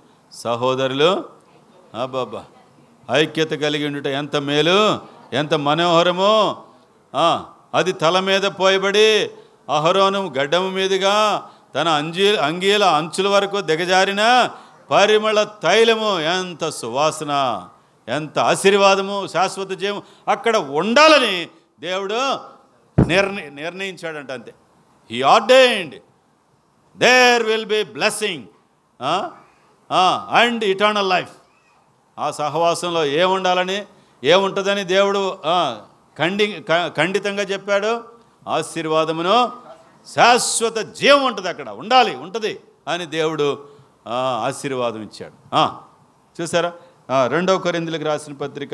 [0.43, 1.11] సహోదరులు
[2.05, 2.45] బాబా
[3.11, 4.79] ఐక్యత కలిగి ఉండుట ఎంత మేలు
[5.33, 6.33] ఎంత మనోహరమో.
[7.73, 9.09] అది తల మీద పోయబడి
[9.75, 11.15] అహరోను గడ్డము మీదుగా
[11.75, 14.23] తన అంజీ అంగీల అంచుల వరకు దిగజారిన
[14.91, 16.11] పరిమళ తైలము.
[16.19, 17.33] ఎంత సువాసన
[18.07, 21.37] ఎంత ఆశీర్వాదము శాశ్వత జీవం అక్కడ ఉండాలని
[21.79, 22.19] దేవుడు
[23.07, 24.53] నిర్ణ నిర్ణయించాడంట అంతే.
[25.11, 25.95] He ordained
[26.97, 28.45] there will be blessing
[30.39, 31.35] and eternal life
[32.19, 33.79] ఆ సహవాసంలో ఏముండాలని
[34.23, 35.21] ఏముంటుందని దేవుడు
[36.19, 36.45] ఖండి
[36.97, 37.91] ఖండితంగా చెప్పాడు.
[38.47, 39.35] ఆశీర్వాదమును
[40.07, 42.53] శాశ్వత జీవం ఉంటుంది అక్కడ ఉండాలి ఉంటుంది
[42.91, 43.47] అని దేవుడు
[44.47, 45.35] ఆశీర్వాదం ఇచ్చాడు.
[46.37, 46.71] చూసారా?
[47.33, 48.73] రెండవ కొరిందులకు రాసిన పత్రిక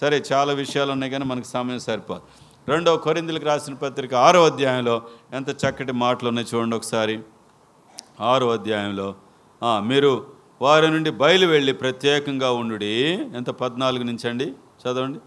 [0.00, 2.22] సరే చాలా విషయాలు ఉన్నాయి కానీ మనకు సమయం సరిపోదు.
[2.72, 4.96] రెండవ కొరిందులకు రాసిన పత్రిక ఆరో అధ్యాయంలో
[5.32, 7.16] ఎంత చక్కటి మాటలు ఉన్నాయి చూడండి ఒకసారి.
[8.30, 9.08] ఆరో అధ్యాయంలో
[9.90, 10.12] మీరు
[10.62, 13.12] వారి నుండి బయలు వెళ్ళి ప్రత్యేకంగా ఉండుడి.
[13.34, 13.50] ఎంత?
[13.50, 14.52] పద్నాలుగు నుంచి అండి
[14.82, 15.18] చదవండి.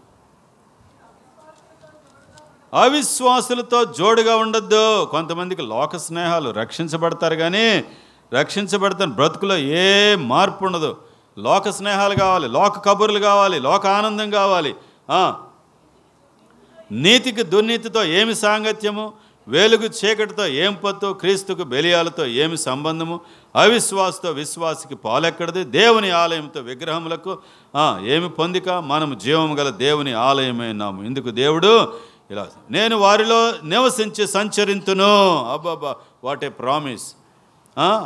[2.74, 5.04] అవిశ్వాసులతో జోడుగా ఉండొద్దు.
[5.04, 7.84] కొంతమందికి లోక స్నేహాలు రక్షించబడతారు కానీ
[8.34, 10.96] రక్షించబడతాను బ్రతుకులో ఏ మార్పు ఉండదు.
[11.38, 14.74] లోక స్నేహాలు కావాలి లోక కబుర్లు కావాలి లోక ఆనందం కావాలి.
[16.92, 19.12] నీతికి దుర్నీతితో ఏమి సాంగత్యము?
[19.48, 23.20] వేలుగు చీకటితో ఏం పొత్తు క్రీస్తుకు బెలియాలతో ఏమి సంబంధము?
[23.56, 25.64] అవిశ్వాసతో విశ్వాసికి పాలెక్కడది?
[25.64, 27.38] దేవుని ఆలయంతో విగ్రహములకు
[28.06, 28.68] ఏమి పొందిక?
[28.68, 31.92] మనము జీవము గల దేవుని ఆలయమైనాము ఇందుకు దేవుడు
[32.30, 35.12] ఇలా నేను వారిలో నివసించి సంచరింతును.
[35.52, 37.06] అబ్బాబా what a promise.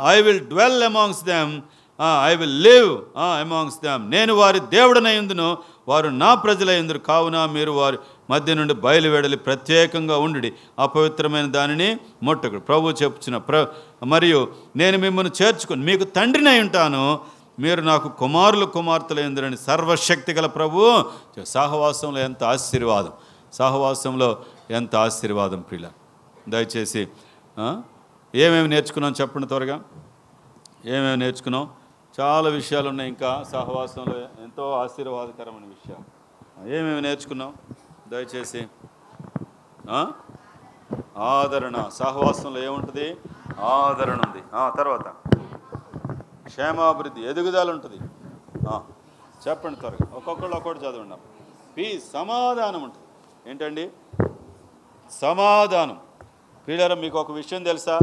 [0.05, 1.61] I will dwell amongst them.
[2.25, 4.11] I will live amongst them.
[4.11, 5.57] నేను వారి దేవుడనయ్యుందును
[5.87, 7.97] వారు నా ప్రజలయ్యుందురు కావున మీరు వారి
[8.29, 10.49] మధ్య నుండి బయలువెడలి ప్రత్యేకంగా ఉండి
[10.79, 11.89] అపవిత్రమైన దానిని
[12.23, 12.59] ముట్టకుడు.
[12.59, 13.67] ప్రభు చెప్పుచిన ప్ర
[14.05, 14.39] మరియు
[14.75, 17.19] నేను మిమ్మల్ని చేర్చుకుని మీకు తండ్రిని అయి ఉంటాను.
[17.59, 20.81] మీరు నాకు కుమారులు కుమార్తెలైందరని సర్వశక్తి గల ప్రభు
[21.43, 23.13] సహవాసంలో ఎంత ఆశీర్వాదం
[23.53, 24.29] సహవాసంలో
[24.71, 25.87] ఎంత ఆశీర్వాదం ప్రియుల
[26.49, 27.01] దయచేసి
[28.35, 29.77] ఏమేమి నేర్చుకున్నాం చెప్పండి త్వరగా.
[30.85, 31.65] ఏమేమి నేర్చుకున్నాం?
[32.19, 36.05] చాలా విషయాలు ఉన్నాయి ఇంకా సహవాసంలో ఎంతో ఆశీర్వాదకరమైన విషయాలు.
[36.75, 37.51] ఏమేమి నేర్చుకున్నాం?
[38.11, 38.67] దయచేసి
[41.17, 43.17] ఆదరణ సహవాసంలో ఏముంటుంది?
[43.59, 44.43] ఆదరణ ఉంది.
[44.77, 45.07] తర్వాత.
[46.47, 47.97] క్షేమాభివృద్ధి ఎదుగుదల ఉంటుంది.
[49.47, 50.07] చెప్పండి త్వరగా.
[50.13, 51.15] ఒక్కొక్కళ్ళు ఒక్కొక్కటి చదవండి
[51.77, 53.05] పీస్ సమాధానం ఉంటుంది.
[53.49, 53.91] ఏంటండి?
[55.11, 56.01] సమాధానం.
[56.67, 57.99] పీడర మీకు ఒక విషయం తెలుసా?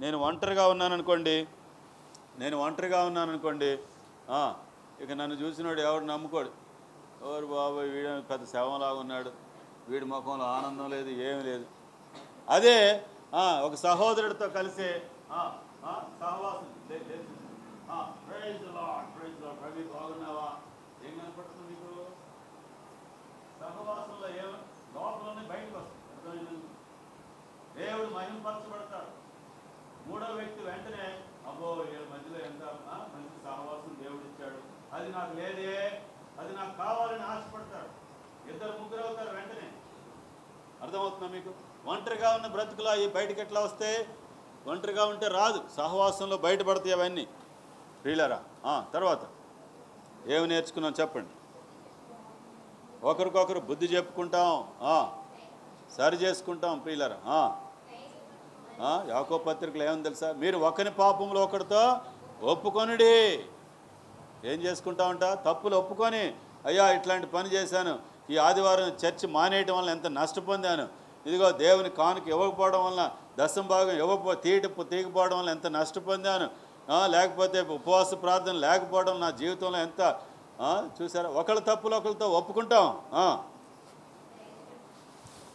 [0.00, 1.46] నేను ఒంటరిగా ఉన్నాను అనుకోండి
[2.38, 3.78] నేను ఒంటరిగా ఉన్నాను అనుకోండి
[5.02, 6.50] ఇక నన్ను చూసినోడు ఎవరు నమ్ముకోడు.
[7.22, 9.47] ఎవరు బాబు వీడ పెద్ద శవంలాగా ఉన్నాడు.
[9.88, 11.66] వీడి ముఖంలో ఆనందం లేదు ఏమీ లేదు.
[12.48, 16.74] అదే ఆ, ఒక సహోదరుడితో కలిసే ఆ, ఆ, సహవాసం.
[16.90, 17.24] లే-
[17.90, 20.56] ఆ, praise the Lord, బాగున్నావా?
[21.08, 22.06] ఏం కనపడుతుంది మీకు?
[23.60, 24.52] సహవాసంలో ఏం
[24.94, 26.28] లోపలనే బయటకు వస్తుంది.
[26.28, 26.68] అర్థమైందా?
[27.78, 29.28] దేవుడు మహిమపరచబడతాడు.
[30.08, 34.58] మూడో వ్యక్తి వెంటనే అబ్బో వీళ్ళ మధ్యలో ఎంత ఆ, మంచి సహవాసం దేవుడు ఇచ్చాడు.
[34.94, 36.02] అది నాకు లేదే
[36.38, 38.07] అది నాకు కావాలని ఆశపడతాడు.
[38.52, 39.68] ఇద్దరు ముగ్గురు అవుతారు వెంటనే.
[40.82, 41.50] అర్థమవుతుందా మీకు?
[41.90, 44.08] ఒంటరిగా ఉన్న బ్రతుకులు అవి బయటకు ఎట్లా వస్తే?
[44.66, 45.60] ఒంటరిగా ఉంటే రాదు.
[45.76, 47.26] సహవాసంలో బయటపడతాయి అవన్నీ.
[48.06, 48.40] రీలరా
[48.94, 49.22] తర్వాత.
[50.30, 51.32] ఏమి నేర్చుకున్నాం చెప్పండి.
[53.06, 54.52] ఒకరికొకరు బుద్ధి చెప్పుకుంటాం.
[55.96, 57.18] సరి చేసుకుంటాం ప్రియులరా
[59.12, 60.32] యాకో పత్రికలు ఏమని తెలుసా?
[60.32, 61.82] మీరు ఒకరి పాపంలో ఒకరితో
[62.42, 63.14] ఒప్పుకొనుడి.
[64.50, 65.34] ఏం చేసుకుంటా ఉంటా?
[65.34, 66.22] తప్పులు ఒప్పుకొని
[66.66, 67.94] అయ్యా ఇట్లాంటి పని చేశాను.
[68.30, 70.88] ఈ ఆదివారం చర్చి మానేయటం వల్ల ఎంత నష్టపొందాను?
[71.26, 76.48] ఇదిగో దేవుని కానుక ఇవ్వకపోవడం వల్ల దశం భాగం ఇవ్వకపో తీయట తీయకపోవడం వల్ల ఎంత నష్టపొందాను?
[77.06, 80.18] లేకపోతే ఉపవాస ప్రార్థన లేకపోవడం నా జీవితంలో ఎంత
[81.02, 81.28] చూసారా?
[81.28, 83.00] ఒకళ్ళ తప్పులు ఒకరితో ఒప్పుకుంటాం.
[83.12, 83.42] ఆ.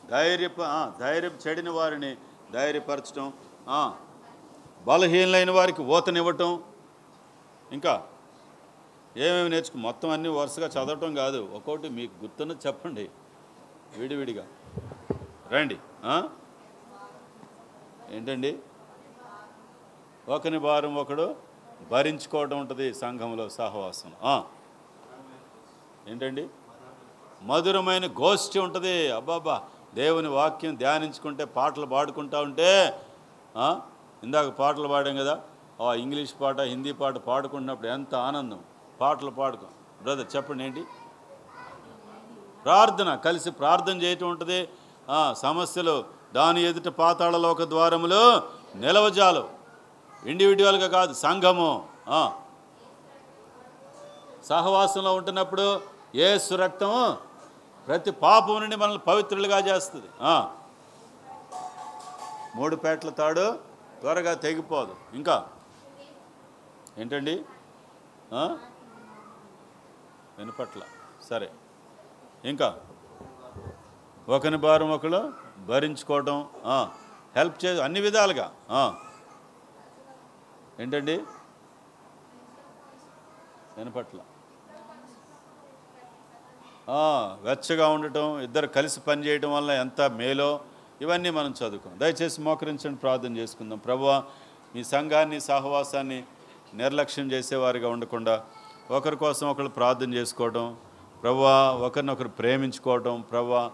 [0.09, 0.49] ధైర్య
[0.99, 2.17] ధైర్యం చెడిన వారిని
[2.53, 3.33] ధైర్యపరచడం
[3.69, 3.93] ఆ,
[4.85, 6.63] బలహీనలైన వారికి ఓతనివ్వటం.
[7.71, 8.03] ఇంకా
[9.17, 11.49] ఏమేమి నేర్చుకు మొత్తం అన్నీ వరుసగా చదవటం కాదు.
[11.55, 13.09] ఒక్కోటి మీకు గుర్తున్న చెప్పండి.
[13.97, 14.45] విడివిడిగా.
[15.51, 15.77] రండి.
[18.09, 18.51] ఏంటండి?
[20.29, 21.35] ఒకని భారం ఒకడు
[21.91, 24.11] భరించుకోవడం ఉంటుంది సంఘంలో సహవాసం.
[26.07, 26.47] ఏంటండి?
[27.43, 29.11] మధురమైన గోష్ఠి ఉంటుంది.
[29.11, 29.55] అబ్బాబ్బా!
[29.95, 32.69] దేవుని వాక్యం ధ్యానించుకుంటే పాటలు పాడుకుంటా ఉంటే
[34.23, 35.35] ఇందాక పాటలు పాడాం కదా?
[35.81, 38.61] ఆ ఇంగ్లీష్ పాట హిందీ పాట పాడుకున్నప్పుడు ఎంత ఆనందం.
[39.03, 39.65] పాటలు పాడుకో.
[40.03, 40.83] బ్రదర్ చెప్పండి ఏంటి
[42.63, 44.69] ప్రార్థన కలిసి ప్రార్థన చేయటం ఉంటుంది.
[45.09, 46.03] ఆ, సమస్యలు
[46.35, 48.43] దాని ఎదుట పాతాళలోక ద్వారములో
[48.75, 49.49] నిలవజాలు.
[50.25, 51.87] ఇండివిజువల్గా కాదు సంఘము.
[54.45, 55.81] సహవాసంలో ఉంటున్నప్పుడు
[56.15, 57.17] ఏసు రక్తం
[57.87, 60.05] ప్రతి పాపం నుండి మనల్ని పవిత్రులుగా చేస్తుంది.
[62.55, 63.51] మూడు పేట్ల తాడు
[64.01, 64.95] త్వరగా తెగిపోదు.
[65.13, 65.47] ఇంకా?
[66.97, 67.45] ఏంటండి?
[70.37, 70.81] వినపట్ల.
[71.29, 71.51] సరే.
[72.45, 72.79] ఇంకా?
[74.29, 76.47] ఒకని భారం ఒకరు భరించుకోవటం
[77.35, 78.53] హెల్ప్ చే అన్ని విధాలుగా
[80.79, 81.17] ఏంటండి?
[83.77, 84.17] వినపట్ల.
[87.41, 90.59] వెచ్చగా ఉండటం ఇద్దరు కలిసి పనిచేయటం వల్ల ఎంత మేలో
[91.01, 91.99] ఇవన్నీ మనం చదువుకోం.
[91.99, 93.77] దయచేసి మోకరించండి ప్రార్థన చేసుకుందాం.
[93.77, 94.23] ప్రభువా
[94.75, 96.23] మీ సంఘాన్ని సహవాసాన్ని
[96.73, 98.45] నిర్లక్ష్యం చేసేవారిగా ఉండకుండా
[98.91, 100.77] ఒకరి కోసం ఒకరు ప్రార్థన చేసుకోవడం
[101.23, 103.71] ప్రవ్వా ఒకరినొకరు ప్రేమించుకోవడం ప్రవ్వా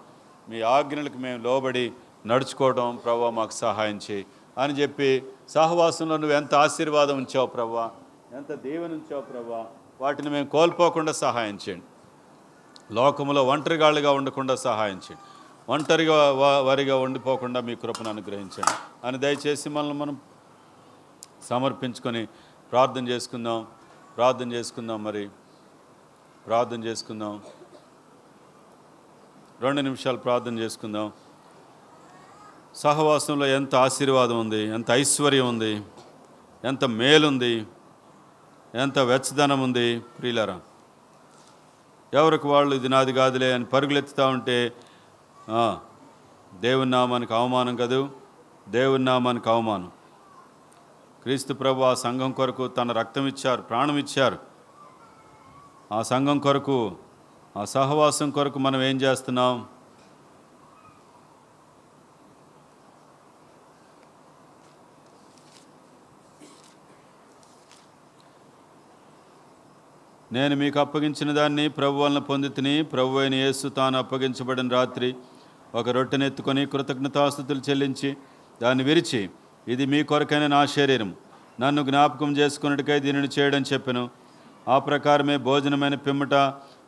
[0.50, 1.92] మీ ఆజ్ఞలకు మేము లోబడి
[2.26, 4.26] నడుచుకోవడం ప్రవ్వా మాకు సహాయం చేయి
[4.58, 7.90] అని చెప్పి సహవాసంలో నువ్వు ఎంత ఆశీర్వాదం ఉంచావు ప్రవ్వా
[8.34, 9.66] ఎంత దీవెన ఉంచావు ప్రవ్వా
[10.02, 11.86] వాటిని మేము కోల్పోకుండా సహాయం చేయండి.
[12.94, 15.18] లోకములో ఒంటరిగాళ్ళుగా ఉండకుండా సహాయం చేయండి.
[15.72, 16.32] ఒంటరిగా
[16.62, 19.08] వారిగా ఉండిపోకుండా మీ కృపను అనుగ్రహించండి.
[19.08, 20.20] అని దయచేసి మనల్ని మనం
[21.44, 22.26] సమర్పించుకొని
[22.72, 23.68] ప్రార్థన చేసుకుందాం.
[24.20, 25.30] ప్రార్థన చేసుకుందాం మరి.
[26.48, 27.42] ప్రార్థన చేసుకుందాం.
[29.62, 31.12] రెండు నిమిషాలు ప్రార్థన చేసుకుందాం.
[32.76, 35.82] సహవాసంలో ఎంత ఆశీర్వాదం ఉంది ఎంత ఐశ్వర్యం ఉంది
[36.64, 37.54] ఎంత మేలుంది
[38.76, 40.60] ఎంత వెచ్చదనం ఉంది ప్రియులరా.
[42.14, 44.74] ఎవరికి వాళ్ళు ఇది నాది కాదులే అని పరుగులెత్తుతూ ఉంటే
[46.60, 48.10] దేవుని నామానికి అవమానం కదూ?
[48.70, 49.92] దేవుని నామానికి అవమానం.
[51.24, 54.38] క్రీస్తు ప్రభు ఆ సంఘం కొరకు తన రక్తం ఇచ్చారు ప్రాణం ఇచ్చారు.
[55.92, 56.78] ఆ సంఘం కొరకు
[57.58, 59.66] ఆ సహవాసం కొరకు మనం ఏం చేస్తున్నాం?
[70.32, 75.16] నేను మీకు అప్పగించిన దాన్ని ప్రభు వలన పొంది తిని ప్రభు అయిన యేసు తాను అప్పగించబడిన రాత్రి
[75.76, 78.18] ఒక రొట్టెనెత్తుకొని కృతజ్ఞతాస్థుతులు చెల్లించి
[78.62, 79.30] దాన్ని విరిచి
[79.70, 81.14] ఇది మీ కొరకైన నా శరీరం.
[81.62, 84.10] నన్ను జ్ఞాపకం చేసుకున్నట్టుకై దీనిని చేయడం చెప్పాను.
[84.70, 86.34] ఆ ప్రకారమే భోజనమైన పిమ్మట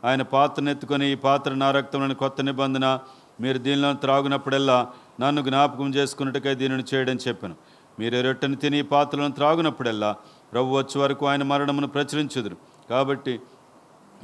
[0.05, 2.99] ఆయన పాత్రనెత్తుకొని ఈ పాత్ర నా రక్తంలోని కొత్త నిబంధన
[3.41, 4.87] మీరు దీనిలో త్రాగునప్పుడల్లా
[5.19, 7.55] నన్ను జ్ఞాపకం చేసుకున్నట్టుకై దీనిని చేయడం చెప్పాను.
[7.99, 10.15] మీరు రొట్టెను తిని ఈ పాత్రలను త్రాగునప్పుడల్లా
[10.53, 12.57] ప్రభు వచ్చే వరకు ఆయన మరణమును ప్రచురించుదురు.
[12.89, 13.39] కాబట్టి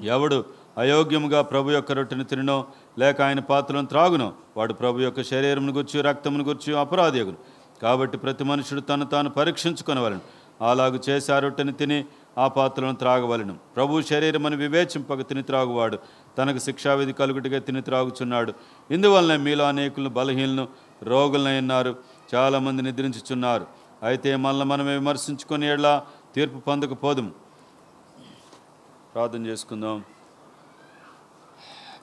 [0.03, 0.45] ఎవడు
[0.77, 2.65] అయోగ్యముగా ప్రభు యొక్క రొట్టెను తినో
[2.99, 7.37] లేక ఆయన పాత్రలను త్రాగునో వాడు ప్రభు యొక్క శరీరమును గుర్చి రక్తమును గుర్చి అపరాధియగును
[7.81, 10.21] కాబట్టి ప్రతి మనుషుడు తను తాను పరీక్షించుకొనవలను.
[10.61, 12.05] అలాగు చేశారొట్టని తిని
[12.37, 13.57] ఆ పాత్రలను త్రాగవలను.
[13.75, 15.97] ప్రభు శరీరమని వివేచింపక తిని త్రాగువాడు.
[16.37, 18.53] తనకు శిక్షావిధి కలుగుటిగా తిని త్రాగుచున్నాడు.
[18.91, 20.67] ఇందువలన మీలో అనేకులను బలహీనను
[21.03, 21.95] రోగులనై ఉన్నారు
[22.35, 23.67] చాలామంది నిద్రించుచున్నారు.
[24.03, 26.05] అయితే మళ్ళీ మనం విమర్శించుకొని ఎలా
[26.35, 27.31] తీర్పు పొందకపోదుము
[29.13, 30.03] ప్రార్థన చేసుకుందాం.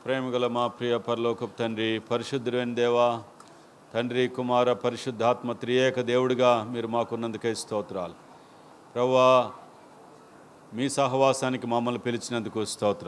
[0.05, 3.23] ప్రేమగల మా ప్రియ పరలోకపు తండ్రి పరిశుద్ధుడైన దేవా
[3.95, 8.13] తండ్రి కుమార పరిశుద్ధాత్మ త్రియేక దేవుడిగా మీరు మాకున్నందుకే స్తోత్రాలు.
[8.95, 9.51] ప్రవ్వా
[10.75, 13.03] మీ సహవాసానికి మమ్మల్ని పిలిచినందుకు స్తోత్రాలు.